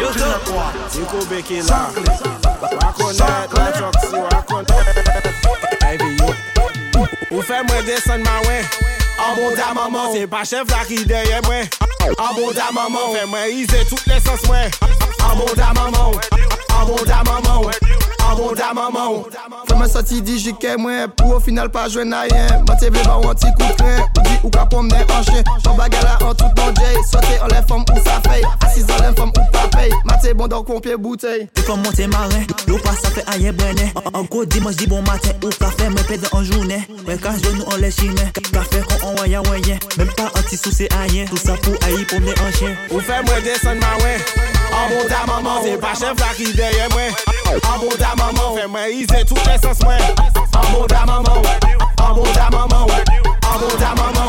Yo 0.00 0.12
se 0.12 0.20
la 0.26 0.38
kwa, 0.46 0.66
yon 0.94 1.06
kon 1.10 1.24
bèke 1.28 1.58
la. 1.62 1.66
Sakle, 1.66 2.04
sakle. 2.18 2.30
Wakon 2.60 3.12
la, 3.18 3.26
wakon 4.22 4.64
la. 4.68 4.76
A 5.88 5.94
yon 5.94 5.98
bi 5.98 6.16
yo. 6.22 7.06
Ou 7.32 7.42
fe 7.42 7.58
mwen 7.66 7.82
desan 7.86 8.22
ma 8.22 8.38
wey, 8.46 8.62
amouda 9.26 9.72
maman. 9.74 10.12
Te 10.14 10.26
bashev 10.30 10.70
lakideye 10.70 11.40
wey, 11.48 11.66
amouda 12.28 12.70
maman. 12.74 13.08
Ou 13.08 13.16
fe 13.16 13.26
mwen 13.26 13.58
izetou 13.58 13.98
lesans 14.06 14.46
wey, 14.52 14.70
amouda 15.30 15.72
maman. 15.80 16.14
Amouda 16.78 17.22
maman 17.26 17.64
wey. 17.64 18.17
An 18.30 18.34
mou 18.36 18.52
da 18.54 18.74
maman 18.74 19.08
ou 19.08 19.26
Fè 19.68 19.74
mè 19.78 19.86
sa 19.88 20.02
ti 20.04 20.18
di 20.20 20.34
jike 20.38 20.74
mwen 20.80 21.08
Pou 21.16 21.30
ou 21.36 21.40
final 21.40 21.70
pa 21.72 21.86
jwen 21.88 22.10
na 22.12 22.26
yen 22.28 22.46
Mwen 22.66 22.76
te 22.78 22.90
veman 22.92 23.22
ou 23.22 23.28
an 23.30 23.34
ti 23.40 23.46
koutren 23.56 23.98
Ou 23.98 23.98
bon, 24.00 24.08
di 24.20 24.28
bon 24.28 24.36
ou 24.42 24.50
ka 24.54 24.64
pomne 24.68 25.00
an 25.00 25.22
chen 25.24 25.42
Mwen 25.46 25.76
bagala 25.78 26.14
an 26.26 26.34
tout 26.36 26.52
moun 26.58 26.74
jen 26.76 26.98
Sa 27.08 27.20
te 27.24 27.34
an 27.40 27.48
lè 27.54 27.60
fèm 27.70 27.82
ou 27.94 28.00
sa 28.04 28.18
fèy 28.26 28.42
Asi 28.66 28.84
zan 28.84 29.00
lèm 29.00 29.16
fèm 29.16 29.32
ou 29.32 29.44
pa 29.54 29.64
fèy 29.78 29.88
Mwen 30.02 30.20
te 30.24 30.30
bon 30.40 30.48
dan 30.52 30.62
kompye 30.68 30.92
boutey 31.00 31.40
Te 31.56 31.60
fèm 31.70 31.78
mwen 31.86 31.92
te 31.96 32.04
marè 32.12 32.40
Loupa 32.68 32.92
sa 33.00 33.08
fè 33.16 33.22
a 33.32 33.34
ye 33.40 33.48
bwenè 33.62 33.86
An 34.02 34.10
an 34.20 34.28
kou 34.28 34.44
diman 34.44 34.76
jdi 34.76 34.84
bon 34.92 35.00
matè 35.08 35.32
Ou 35.40 35.52
fè 35.54 35.70
fè 35.78 35.86
mwen 35.88 36.04
pèdè 36.10 36.26
an 36.36 36.42
jounè 36.50 36.78
Mwen 37.06 37.18
ka 37.24 37.32
jwen 37.40 37.54
nou 37.62 37.68
an 37.72 37.78
lè 37.86 37.90
chine 37.96 38.26
Ka 38.52 38.60
fè 38.68 38.84
kon 38.90 38.98
an 39.08 39.14
wè 39.22 39.24
ya 39.32 39.40
wè 39.48 39.56
yen 39.70 39.80
Mèm 39.96 40.10
pa 40.18 40.26
an 40.34 40.42
ti 40.50 40.60
sou 40.60 40.68
se 40.74 40.84
a 41.00 41.06
yen 41.14 41.24
Tou 41.32 41.40
sa 41.40 41.56
pou 41.64 41.72
a 41.80 41.88
yi 41.96 42.04
pomne 42.12 42.28
an 42.44 42.52
chen 42.60 42.76
Ou 42.92 43.00
fè 43.00 43.24
m 43.24 43.28
Ambo 47.64 47.88
da 47.96 48.14
mamon 48.16 48.54
Fè 48.58 48.66
mwen 48.68 48.92
izè 49.00 49.24
toutè 49.26 49.58
sans 49.62 49.82
mwen 49.86 50.04
Ambo 50.54 50.86
da 50.88 51.04
mamon 51.06 51.42
Ambo 51.46 51.50
da 51.50 51.58
mamon 51.64 51.74
Ambo 51.96 52.24
da 52.34 52.50
mamon 53.26 53.36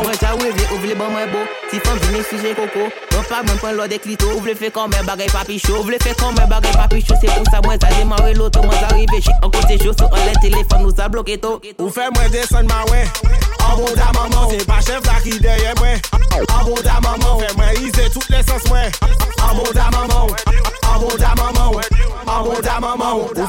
Mwen 0.04 0.16
sa 0.16 0.34
wewe 0.36 0.62
ou 0.72 0.80
vle 0.80 0.96
ban 0.96 1.10
mwen 1.12 1.28
bo 1.32 1.42
Ti 1.70 1.80
fan 1.84 1.98
vini 2.00 2.24
fije 2.24 2.54
koko 2.56 2.86
Mwen 3.12 3.24
fag 3.28 3.44
men 3.48 3.58
pan 3.60 3.74
lode 3.76 3.98
klito 4.00 4.28
Ou 4.32 4.40
vle 4.40 4.56
fe 4.56 4.70
kon 4.72 4.88
men 4.90 5.04
bagay 5.06 5.28
papisho 5.30 5.74
Ou 5.76 5.84
vle 5.84 5.98
fe 6.02 6.14
kon 6.22 6.32
men 6.38 6.48
bagay 6.50 6.72
papisho 6.72 7.18
Se 7.20 7.28
pou 7.28 7.44
sa 7.52 7.60
mwen 7.66 7.78
sa 7.82 7.90
demare 7.92 8.32
loto 8.38 8.64
Mwen 8.64 8.80
sa 8.80 8.88
rive 8.94 9.20
jik 9.20 9.44
an 9.44 9.52
kote 9.52 9.76
jo 9.84 9.92
Se 9.98 10.06
an 10.08 10.24
len 10.24 10.40
telefon 10.42 10.86
nou 10.86 10.96
sa 10.96 11.10
bloke 11.10 11.36
to 11.44 11.52
Ou 11.80 11.90
fe 11.92 12.08
mwen 12.16 12.32
desenman 12.38 12.72
mwen 12.88 13.06
Ou 13.10 13.90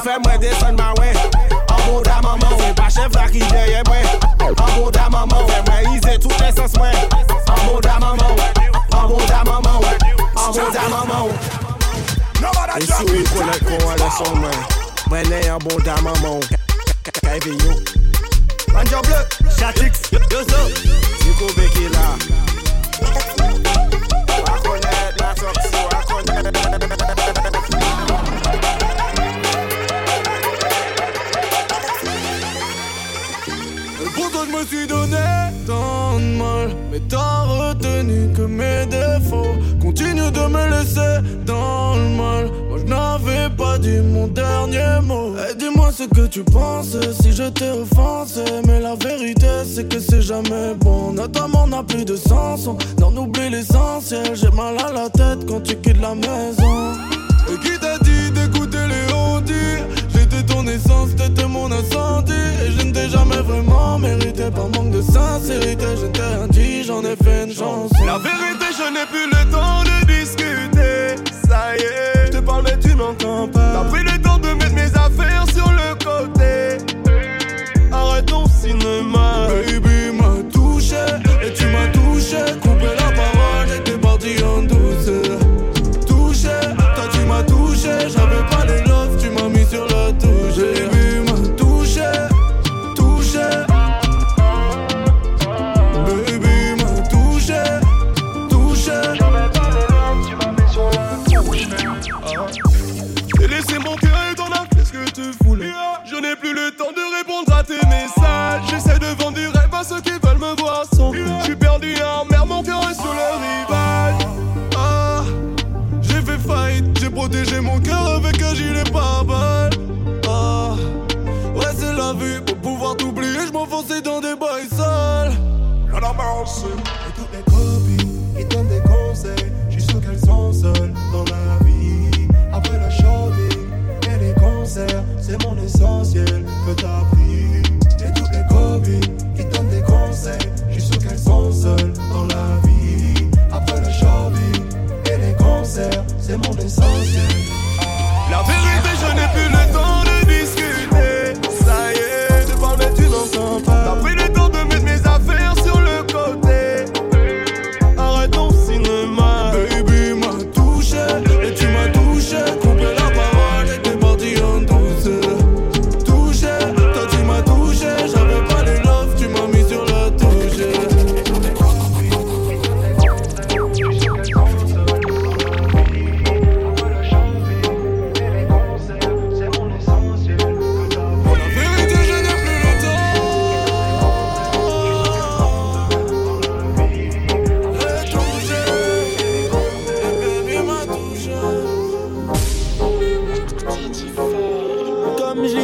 fe 0.03 0.11
mwen 0.27 0.35
desenman 0.41 0.95
mwen 0.99 1.59
An 1.87 2.03
da 2.03 2.21
maman, 2.21 2.51
fè 2.59 2.73
pa 2.77 2.87
chef 2.93 3.13
la 3.17 3.27
ki 3.31 3.41
jeye 3.49 3.81
mwen 3.87 4.05
An 4.47 4.69
mou 4.75 4.91
da 4.93 5.07
maman, 5.09 5.41
fè 5.49 5.61
mwen 5.67 5.95
ize 5.97 6.13
tout 6.23 6.41
esans 6.45 6.75
mwen 6.77 6.97
An 7.15 7.63
mou 7.65 7.79
da 7.85 7.97
maman, 8.03 8.43
an 8.97 9.09
mou 9.09 9.21
da 9.31 9.41
maman 9.47 9.87
An 9.95 10.53
mou 10.53 10.69
da 10.75 10.85
maman 10.91 11.33
E 12.77 12.85
sou 12.87 13.07
yi 13.09 13.23
konek 13.31 13.65
kon 13.65 13.81
wale 13.87 14.07
son 14.17 14.37
mwen 14.43 14.57
Mwen 15.09 15.29
ne 15.33 15.41
an 15.49 15.63
mou 15.65 15.81
da 15.87 15.97
maman 16.05 16.39
Kaive 17.23 17.57
yo 17.65 17.73
Banjo 18.73 19.01
bleu, 19.09 19.25
chatix, 19.57 20.05
yo 20.13 20.43
zo 20.53 20.65
Ziko 21.25 21.49
beki 21.57 21.89
la 21.89 22.09
Wakonet 24.45 25.15
la 25.19 25.35
sok 25.41 25.63
so, 25.69 25.87
wakonet 25.95 27.00
me 34.61 34.65
suis 34.67 34.85
donné 34.87 35.17
tant 35.65 36.17
de 36.19 36.37
mal, 36.37 36.69
mais 36.91 36.99
t'as 37.09 37.43
retenu 37.43 38.31
que 38.35 38.43
mes 38.43 38.85
défauts. 38.85 39.55
Continue 39.81 40.29
de 40.31 40.47
me 40.47 40.69
laisser 40.69 41.19
dans 41.45 41.95
le 41.95 42.09
mal. 42.15 42.45
Moi 42.69 42.77
je 42.79 42.83
n'avais 42.89 43.49
pas 43.55 43.77
dit 43.79 43.97
mon 43.99 44.27
dernier 44.27 44.99
mot. 45.03 45.33
Eh, 45.49 45.55
dis-moi 45.55 45.91
ce 45.91 46.03
que 46.03 46.27
tu 46.27 46.43
penses 46.43 46.95
si 47.21 47.31
je 47.31 47.49
t'ai 47.49 47.71
offensé. 47.71 48.43
Mais 48.67 48.79
la 48.79 48.93
vérité 48.95 49.47
c'est 49.65 49.87
que 49.89 49.99
c'est 49.99 50.21
jamais 50.21 50.73
bon. 50.79 51.13
Notre 51.13 51.41
n'a 51.67 51.83
plus 51.83 52.05
de 52.05 52.15
sens. 52.15 52.67
On 53.01 53.17
oublie 53.17 53.49
l'essentiel. 53.49 54.29
J'ai 54.35 54.51
mal 54.51 54.75
à 54.87 54.91
la 54.91 55.09
tête 55.09 55.45
quand 55.47 55.61
tu 55.61 55.75
quittes 55.75 56.01
la 56.01 56.13
maison. 56.15 56.93
Et 57.51 57.57
qui 57.67 57.79
t'a 57.79 57.97
dit 57.99 58.29
d'écouter 58.31 58.77
les 58.87 59.07
dire 59.43 59.87
ton 60.45 60.65
essence, 60.67 61.15
de 61.15 61.43
mon 61.45 61.71
incendie. 61.71 62.33
Et 62.65 62.71
je 62.71 62.85
ne 62.85 62.91
t'ai 62.91 63.09
jamais 63.09 63.37
vraiment 63.37 63.97
mérité 63.99 64.49
par 64.53 64.67
manque 64.69 64.91
de 64.91 65.01
sincérité. 65.01 65.85
Je 66.01 66.07
t'ai 66.07 66.21
rien 66.21 66.47
dit, 66.49 66.83
j'en 66.83 67.01
ai 67.01 67.15
fait 67.15 67.45
une 67.45 67.53
chance. 67.53 67.91
La 68.05 68.17
vérité, 68.17 68.65
je 68.71 68.91
n'ai 68.91 69.05
plus 69.07 69.27
le 69.29 69.51
temps 69.51 69.83
de 69.83 70.05
discuter. 70.07 71.21
Ça 71.47 71.75
y 71.77 71.81
est, 71.81 72.27
je 72.27 72.31
te 72.31 72.37
parle, 72.37 72.63
mais 72.63 72.77
tu 72.77 72.95
m'entends 72.95 73.47
pas. 73.47 73.73
T'as 73.73 73.83
pris 73.89 74.03
le 74.03 74.21
temps 74.21 74.37
de 74.37 74.49
mettre 74.53 74.73
mes 74.73 74.91
affaires 74.95 75.45
sur 75.53 75.69
le 75.71 75.93
côté. 76.03 76.83
Arrête 77.91 78.25
ton 78.25 78.45
cinéma. 78.47 79.47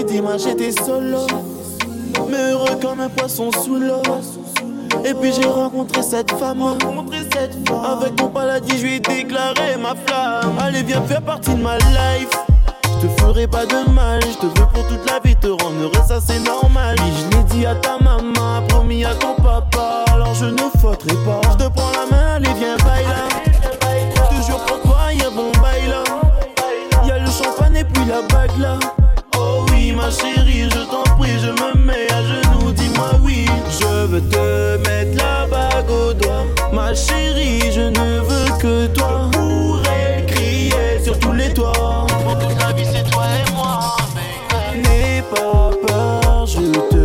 dimanche 0.07 0.41
j'étais 0.45 0.71
solo. 0.83 1.27
Mais 2.29 2.51
heureux 2.51 2.77
comme 2.81 2.99
un 3.01 3.09
poisson 3.09 3.51
sous 3.63 3.75
l'eau. 3.75 4.01
Et 5.05 5.13
puis 5.13 5.31
j'ai 5.33 5.47
rencontré 5.47 6.01
cette 6.01 6.31
femme. 6.31 6.61
Avec 6.63 8.19
mon 8.21 8.29
paladis, 8.29 8.77
je 8.77 8.83
lui 8.83 8.95
ai 8.95 8.99
déclaré 8.99 9.77
ma 9.81 9.93
flamme. 10.05 10.53
Allez, 10.59 10.83
viens 10.83 11.01
faire 11.03 11.21
partie 11.21 11.53
de 11.53 11.61
ma 11.61 11.77
life. 11.77 12.29
Je 12.85 13.07
te 13.07 13.21
ferai 13.21 13.45
pas 13.47 13.65
de 13.65 13.89
mal, 13.91 14.19
je 14.23 14.37
te 14.39 14.45
veux 14.47 14.65
pour 14.73 14.87
toute 14.87 15.05
la 15.09 15.19
vie, 15.23 15.35
te 15.35 15.45
rendre 15.45 15.83
heureux, 15.83 16.03
ça 16.07 16.19
c'est 16.19 16.39
normal. 16.39 16.95
Et 16.97 17.11
je 17.15 17.37
l'ai 17.37 17.43
dit 17.43 17.65
à 17.67 17.75
ta 17.75 17.97
maman, 17.99 18.65
promis 18.69 19.05
à 19.05 19.13
ton 19.13 19.35
papa, 19.35 20.05
alors 20.11 20.33
je 20.33 20.45
ne 20.45 20.57
fauterai 20.81 21.13
pas. 21.23 21.41
Je 21.51 21.63
te 21.63 21.69
prends 21.71 21.91
la 21.91 22.09
main, 22.09 22.33
allez, 22.37 22.49
viens, 22.57 22.75
baila 22.77 23.07
là. 23.07 24.31
Je 24.35 24.45
jure 24.47 24.57
pour 24.65 24.79
toi, 24.81 25.13
y'a 25.13 25.29
bon 25.29 25.51
bail 25.61 25.87
là. 25.87 26.03
Y'a 27.05 27.19
le 27.19 27.29
champagne 27.29 27.75
et 27.75 27.83
puis 27.83 28.03
la 28.05 28.23
bague 28.35 28.57
là 28.59 28.79
ma 29.93 30.09
chérie, 30.09 30.67
je 30.71 30.79
t'en 30.89 31.03
prie, 31.17 31.31
je 31.41 31.47
me 31.47 31.83
mets 31.85 32.11
à 32.11 32.21
genoux, 32.23 32.71
dis-moi 32.71 33.11
oui. 33.23 33.45
Je 33.79 34.05
veux 34.07 34.21
te 34.21 34.77
mettre 34.87 35.17
la 35.23 35.45
bague 35.47 35.89
au 35.89 36.13
doigt, 36.13 36.43
ma 36.73 36.93
chérie, 36.93 37.59
je 37.73 37.81
ne 37.91 38.19
veux 38.21 38.57
que 38.59 38.87
toi. 38.87 39.29
Je 39.33 39.37
pourrais 39.47 40.25
crier 40.27 40.99
sur 41.03 41.17
tous 41.19 41.31
les 41.33 41.53
toits. 41.53 42.05
Pour 42.23 42.37
toute 42.37 42.57
la 42.59 42.73
vie, 42.73 42.85
c'est 42.91 43.09
toi 43.09 43.23
et 43.25 43.53
moi, 43.55 43.95
N'aie 44.75 45.23
pas 45.33 45.71
peur, 45.85 46.45
je 46.45 46.59
te 46.89 46.96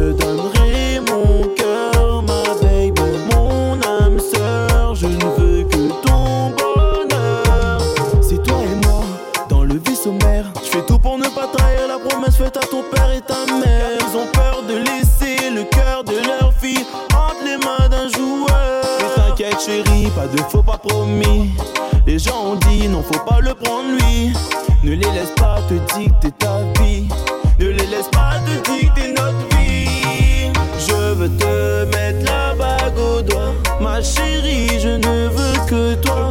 Ne 20.32 20.38
faut 20.48 20.62
pas 20.62 20.78
promis. 20.78 21.50
Les 22.06 22.18
gens 22.18 22.52
ont 22.52 22.56
dit 22.66 22.88
non, 22.88 23.02
faut 23.02 23.22
pas 23.28 23.40
le 23.40 23.52
prendre 23.52 23.90
lui. 24.00 24.32
Ne 24.82 24.92
les 24.92 24.96
laisse 25.12 25.30
pas 25.36 25.58
te 25.68 25.74
dicter 25.98 26.30
ta 26.38 26.62
vie. 26.80 27.06
Ne 27.58 27.66
les 27.66 27.86
laisse 27.86 28.08
pas 28.10 28.36
te 28.46 28.70
dicter 28.70 29.08
notre 29.12 29.56
vie. 29.56 30.50
Je 30.88 31.12
veux 31.14 31.28
te 31.28 31.84
mettre 31.94 32.24
la 32.32 32.54
bague 32.54 32.96
au 32.98 33.20
doigt. 33.20 33.52
Ma 33.78 34.00
chérie, 34.00 34.80
je 34.80 34.96
ne 34.96 35.28
veux 35.28 35.66
que 35.68 35.94
toi. 35.96 36.21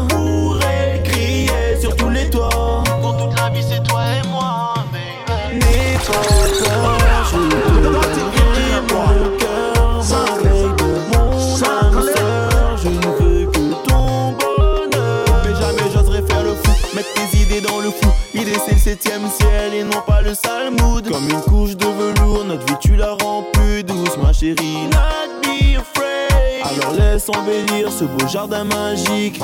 not 24.62 25.44
be 25.44 25.76
afraid. 25.76 26.62
Alors 26.64 26.94
laisse 26.94 27.28
venir 27.46 27.92
ce 27.92 28.04
beau 28.06 28.28
jardin 28.28 28.64
magique 28.66 29.40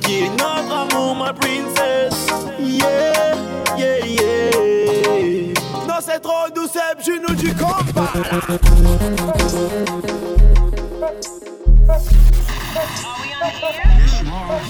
qui 0.00 0.20
est 0.22 0.30
notre 0.30 0.72
amour, 0.94 1.14
ma 1.16 1.32
princesse. 1.32 2.26
Yeah, 2.60 3.36
yeah, 3.76 4.06
yeah. 4.06 5.52
Non 5.86 5.96
c'est 6.00 6.20
trop 6.20 6.48
douce 6.54 6.70
genou 7.04 7.34
du 7.36 7.54
combat. 7.54 8.12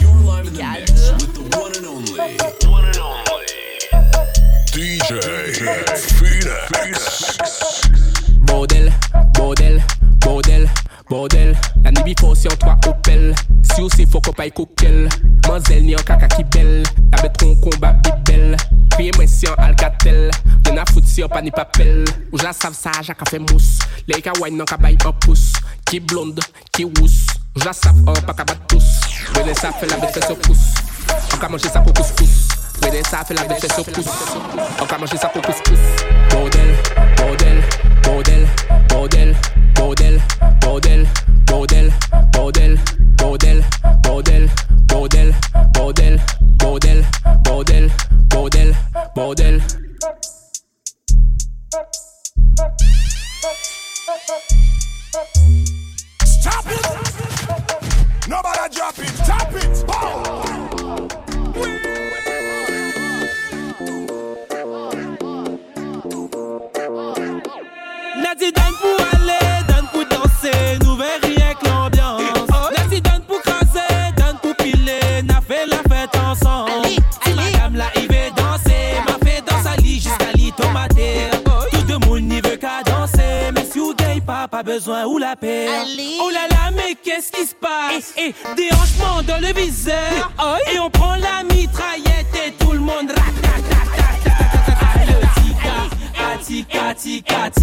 You're 0.00 0.26
live 0.26 0.46
in 0.46 0.54
the 0.54 0.80
mix 0.80 1.10
with 1.12 1.34
the 1.34 1.56
one 1.56 1.72
and 1.76 1.86
only, 1.86 2.18
one 2.68 2.84
and 2.86 2.98
only 3.28 3.52
DJ 4.72 5.20
Phoenix. 6.18 7.38
Model. 8.50 8.92
Bordel, 9.46 9.80
bordel, 10.16 10.68
bordel 11.08 11.56
La 11.84 11.92
nuit 11.92 12.16
faut 12.18 12.26
aussi 12.30 12.48
en 12.48 12.56
toi 12.56 12.76
Opel 12.88 13.32
Si 13.62 13.80
ou 13.80 13.88
c'est 13.88 14.04
faut 14.04 14.20
qu'on 14.20 14.32
paye 14.32 14.50
coquel 14.50 15.08
Manzel 15.46 15.84
ni 15.84 15.94
en 15.94 16.00
caca 16.00 16.26
qui 16.26 16.42
belle 16.42 16.82
La 17.14 17.22
bête 17.22 17.36
qu'on 17.38 17.54
combat 17.54 17.94
belle 18.24 18.56
Puis 18.96 19.08
moi 19.14 19.24
si 19.28 19.46
en 19.46 19.54
Alcatel 19.54 20.32
Y'en 20.66 20.76
a 20.78 20.84
foutu 20.86 21.06
si 21.06 21.22
en 21.22 21.28
pas 21.28 21.42
papel 21.54 22.04
Ou 22.32 22.38
j'la 22.40 22.52
save 22.52 22.74
ça 22.74 22.90
j'en 23.02 23.12
café 23.12 23.38
mousse 23.38 23.78
Les 24.08 24.20
ka 24.20 24.32
wine 24.42 24.56
n'en 24.56 24.64
ka 24.64 24.76
baye 24.78 24.98
pouce 25.20 25.52
Qui 25.88 26.00
blonde, 26.00 26.40
qui 26.72 26.82
wousse 26.84 27.26
Ou 27.56 27.60
j'la 27.62 27.72
save 27.72 27.94
en 28.04 28.14
oh, 28.14 28.20
pas 28.26 28.34
ka 28.34 28.42
bat 28.44 28.56
pouce 28.66 28.98
Venez 29.34 29.54
ça 29.54 29.70
fait 29.70 29.86
la 29.86 29.96
bête 29.98 30.10
fait 30.12 30.26
se 30.26 30.32
pousse 30.32 30.74
On 31.32 31.36
ka 31.36 31.48
manger 31.48 31.68
ça 31.68 31.78
pour 31.82 31.94
couscous 31.94 32.48
Venez 32.82 33.04
ça 33.04 33.24
fait 33.24 33.34
la 33.34 33.44
bête 33.44 33.60
fait 33.60 33.72
se 33.72 33.88
pousse 33.92 34.06
On 34.82 34.86
ka 34.86 34.98
manger 34.98 35.16
ça 35.18 35.28
pour 35.28 35.42
couscous 35.42 35.78
Bordel, 36.30 36.74
bordel, 39.08 39.34
bordel, 39.74 40.20
bordel 40.60 41.06
Donne 68.54 68.76
pour 68.80 68.96
aller, 69.12 69.44
donne 69.66 69.86
pour 69.92 70.04
danser. 70.06 70.78
Nous 70.84 70.94
verrions 70.94 71.42
avec 71.42 71.60
l'ambiance. 71.66 72.22
Oh, 72.50 72.52
oh. 72.52 72.70
La 72.76 72.84
pour 73.26 73.40
craser, 73.42 73.98
donne 74.16 74.36
pour 74.40 74.54
piler. 74.56 75.22
n'a 75.24 75.40
fait 75.40 75.66
la 75.66 75.78
fête 75.92 76.16
ensemble. 76.16 76.86
Madame 77.24 77.74
la 77.74 77.86
y 78.00 78.02
va 78.06 78.30
danser. 78.36 78.84
Ma 79.04 79.14
fée 79.26 79.40
danser 79.44 79.64
sa 79.64 79.74
lit 79.82 79.96
jusqu'à 80.00 80.30
lit 80.34 80.52
tomater. 80.56 81.26
Oh, 81.46 81.50
Tous 81.72 81.86
de 81.92 81.96
monde 82.06 82.20
n'y 82.28 82.40
veut 82.40 82.54
qu'à 82.56 82.80
danser. 82.86 83.50
Mais 83.52 83.64
si 83.68 83.78
vous 83.80 83.94
d'eille 83.94 84.20
pas, 84.20 84.46
pas 84.46 84.62
besoin 84.62 85.04
ou 85.06 85.18
la 85.18 85.34
paix. 85.34 85.66
Oh 86.22 86.30
là 86.32 86.46
là, 86.48 86.70
mais 86.72 86.94
qu'est-ce 86.94 87.32
qui 87.32 87.44
se 87.44 87.54
passe? 87.56 88.12
Et 88.16 88.28
eh, 88.28 88.28
eh. 88.28 88.34
Eh, 88.44 88.54
déhanchement 88.70 89.22
dans 89.26 89.40
le 89.42 89.52
viseur. 89.60 90.12
Ah, 90.38 90.54
ah, 90.54 90.70
et 90.72 90.78
on 90.78 90.88
prend 90.88 91.16
la 91.16 91.42
mitraillette 91.52 92.26
et 92.46 92.52
tout 92.64 92.72
le 92.74 92.78
monde. 92.80 93.08
Le 93.10 93.14
kati 96.72 97.16
kati. 97.24 97.55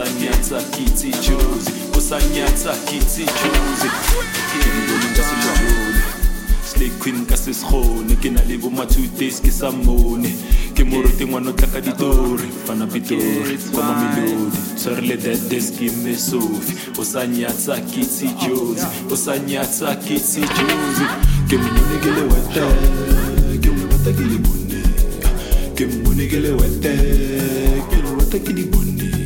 Kusanyanza 0.00 0.60
kiti 0.72 1.10
chuzi 1.18 1.70
Kusanyanza 1.92 2.72
kiti 2.88 3.24
chuzi 3.24 3.88
Kingdom 4.50 5.14
kasishoni 5.16 5.94
Slay 6.64 6.90
queen 7.00 7.26
kasishoni 7.26 8.16
Kinalibu 8.16 8.70
matutis 8.70 9.40
kisamoni 9.42 10.34
Kimuru 10.74 11.08
tingwano 11.08 11.52
tlaka 11.52 11.80
ditori 11.80 12.48
Fana 12.64 12.86
pitori 12.86 13.58
kwa 13.74 13.82
mamilodi 13.82 14.56
Tshwarile 14.76 15.16
dead 15.16 15.48
desk 15.48 15.80
ime 15.82 16.16
sofi 16.16 16.90
Kusanyanza 16.96 17.80
kiti 17.80 18.28
chuzi 18.44 18.86
Kusanyanza 19.08 19.94
kiti 19.96 20.40
chuzi 20.40 21.04
Kimnyunikele 21.48 22.20
wete 22.20 22.62
Kimwata 23.60 24.12
kilibuni 24.12 24.82
Kimwunikele 25.74 26.48
wete 26.50 26.96
Kimwata 27.90 28.38
kilibuni 28.38 29.19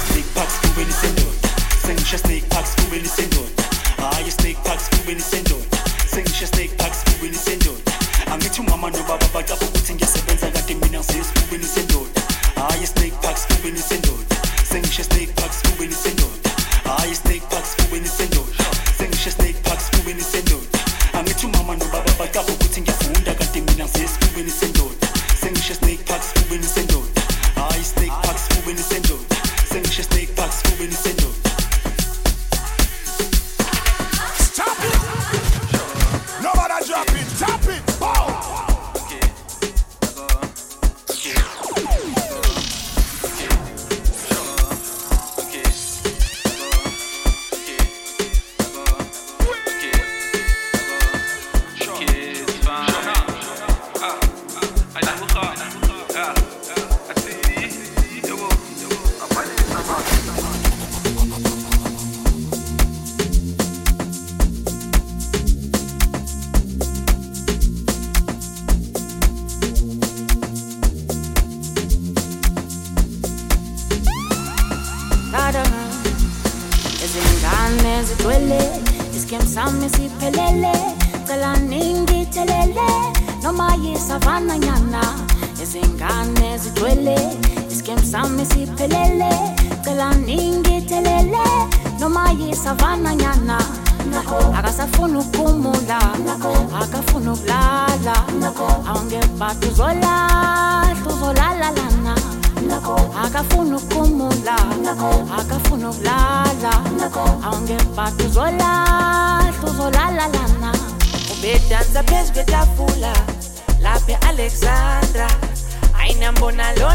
Snake 0.00 0.34
packs, 0.34 0.54
Scooby, 0.54 0.84
Nintendo. 0.84 1.24
Sędzia 1.86 2.18
Snake 2.18 2.48
packs, 2.50 2.70
Scooby, 2.72 3.02
Nintendo. 3.02 3.46
A 3.98 4.20
je 4.24 4.30
Snake 4.30 4.62
packs, 4.64 4.84
Scooby, 4.88 5.14
Nintendo. 5.16 5.53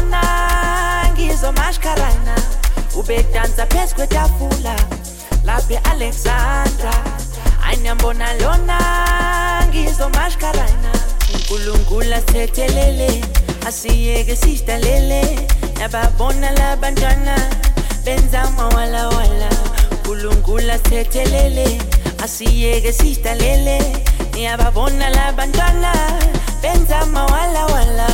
zona 0.00 0.24
ngizomashkarana 1.14 2.34
ubedanza 2.98 3.64
phezu 3.70 3.94
kwetafula 3.96 4.74
laphe 5.46 5.76
alexandra 5.92 6.94
anyambona 7.70 8.26
lona 8.42 8.78
ngizomashkarana 9.68 10.90
unkulunkula 11.34 12.18
sethelele 12.30 13.10
asiyeke 13.68 14.34
sidalele 14.42 15.20
nababona 15.80 16.48
labantwana 16.60 17.34
benza 18.04 18.40
mawalawala 18.56 19.48
unkulunkula 19.92 20.74
sethelele 20.88 21.68
asiyeke 22.24 22.92
sidalele 23.00 23.76
niyababona 24.32 25.06
labantwana 25.18 25.92
benza 26.62 26.98
mawalawala 27.14 28.08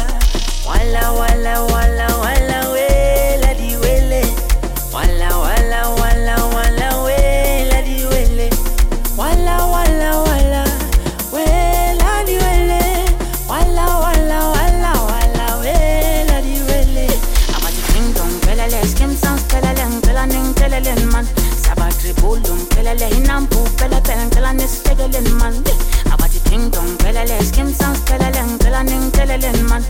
man. 29.68 29.82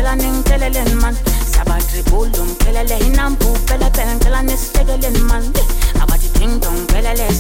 man 1.00 1.18
ting 6.34 6.54
dong 6.62 6.82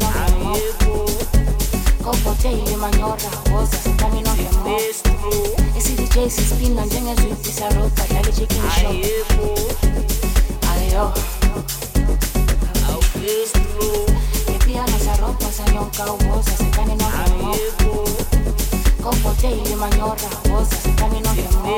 kombhoteli 19.03 19.75
manyora 19.75 20.27
woza 20.51 20.75
sitamino 20.83 21.29
hemo 21.33 21.77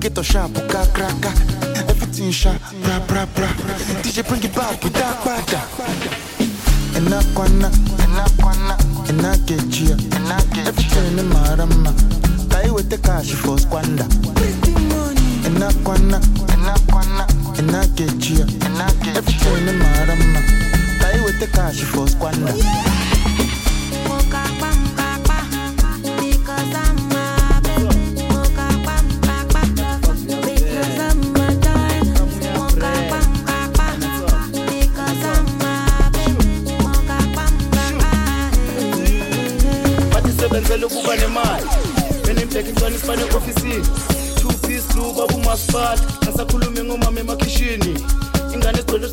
Get 0.00 0.16
alligator 0.16 0.32
sharp, 0.32 0.50
buka 0.54 0.84
cracka. 0.92 1.32
Everything 1.90 2.30
sharp, 2.32 2.58
bra 2.84 2.96
bra 3.06 3.26
bra. 3.34 3.48
DJ 4.02 4.26
bring 4.26 4.42
it 4.42 4.54
back 4.54 4.82
with 4.82 4.94
that 4.94 5.16
bada. 5.22 5.60
Enakwana, 6.96 7.68
enakwana, 8.04 8.76
enakechia, 9.08 9.96
enakechia. 10.16 10.68
Everything 10.68 11.18
in 11.18 11.28
marama. 11.28 11.92
Tai 12.48 12.70
with 12.70 12.88
the 12.88 12.96
cash 13.02 13.32
for 13.32 13.58
squander. 13.58 14.06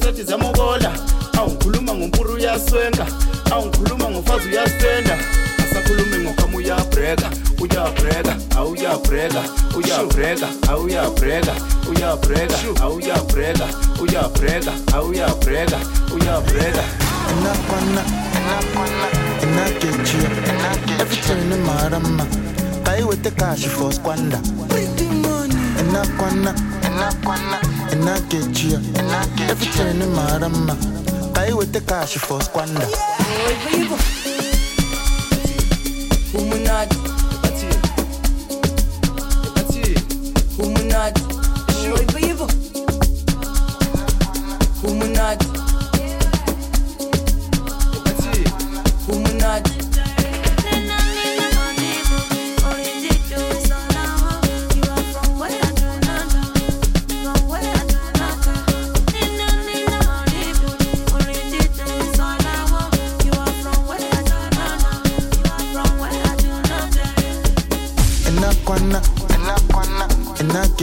sethi 0.08 0.24
ziyamokola 0.24 0.91
awungikhuluma 1.38 1.93
ngompuru 1.95 2.34
uyaswenga 2.34 3.05
awungikhuluma 3.51 4.05
ngomfazi 4.12 4.47
uyasenda 4.49 5.16
asakhulumi 5.64 6.18
ngokhama 6.24 6.58
uyabreka 6.58 7.28
uyabreka 7.62 8.34
awuyabreka 8.60 9.41
uyabreka 9.80 10.47
awuyabreka 10.72 11.53
uyabreka 11.89 12.58
awuyabreka 12.84 13.64
uyabreka 14.03 14.72
awuyabreka 14.95 15.78
uyabreka 16.16 16.84
and 17.28 17.47
up 17.47 17.72
on 17.74 17.97
up 17.97 18.86
and 18.88 19.60
I 19.60 19.72
get 19.74 19.84
you 19.84 21.01
every 21.01 21.18
turn 21.28 21.51
in 21.51 21.62
my 21.62 21.89
rama 21.91 22.26
guy 22.86 23.03
with 23.03 23.22
the 23.24 23.32
cash 23.32 23.66
for 23.68 23.91
squander 23.91 24.39
pretty 24.72 25.08
money 25.28 25.53
and 25.80 25.91
up 26.03 26.10
on 26.24 26.47
up 26.47 26.55
and 26.86 26.97
up 27.12 27.28
on 27.28 27.53
up 27.55 27.66
and 28.00 28.08
I 28.10 28.20
get 28.30 28.64
you. 28.64 28.76
And 28.76 29.08
I 29.12 29.26
get 29.36 29.50
Every 29.52 29.68
turn 29.74 30.02
in 30.02 30.12
my 30.14 30.38
rama. 30.38 30.76
with 31.56 31.72
the 31.74 31.82
cash 31.82 32.18
for 32.18 32.39
squander. 32.41 32.86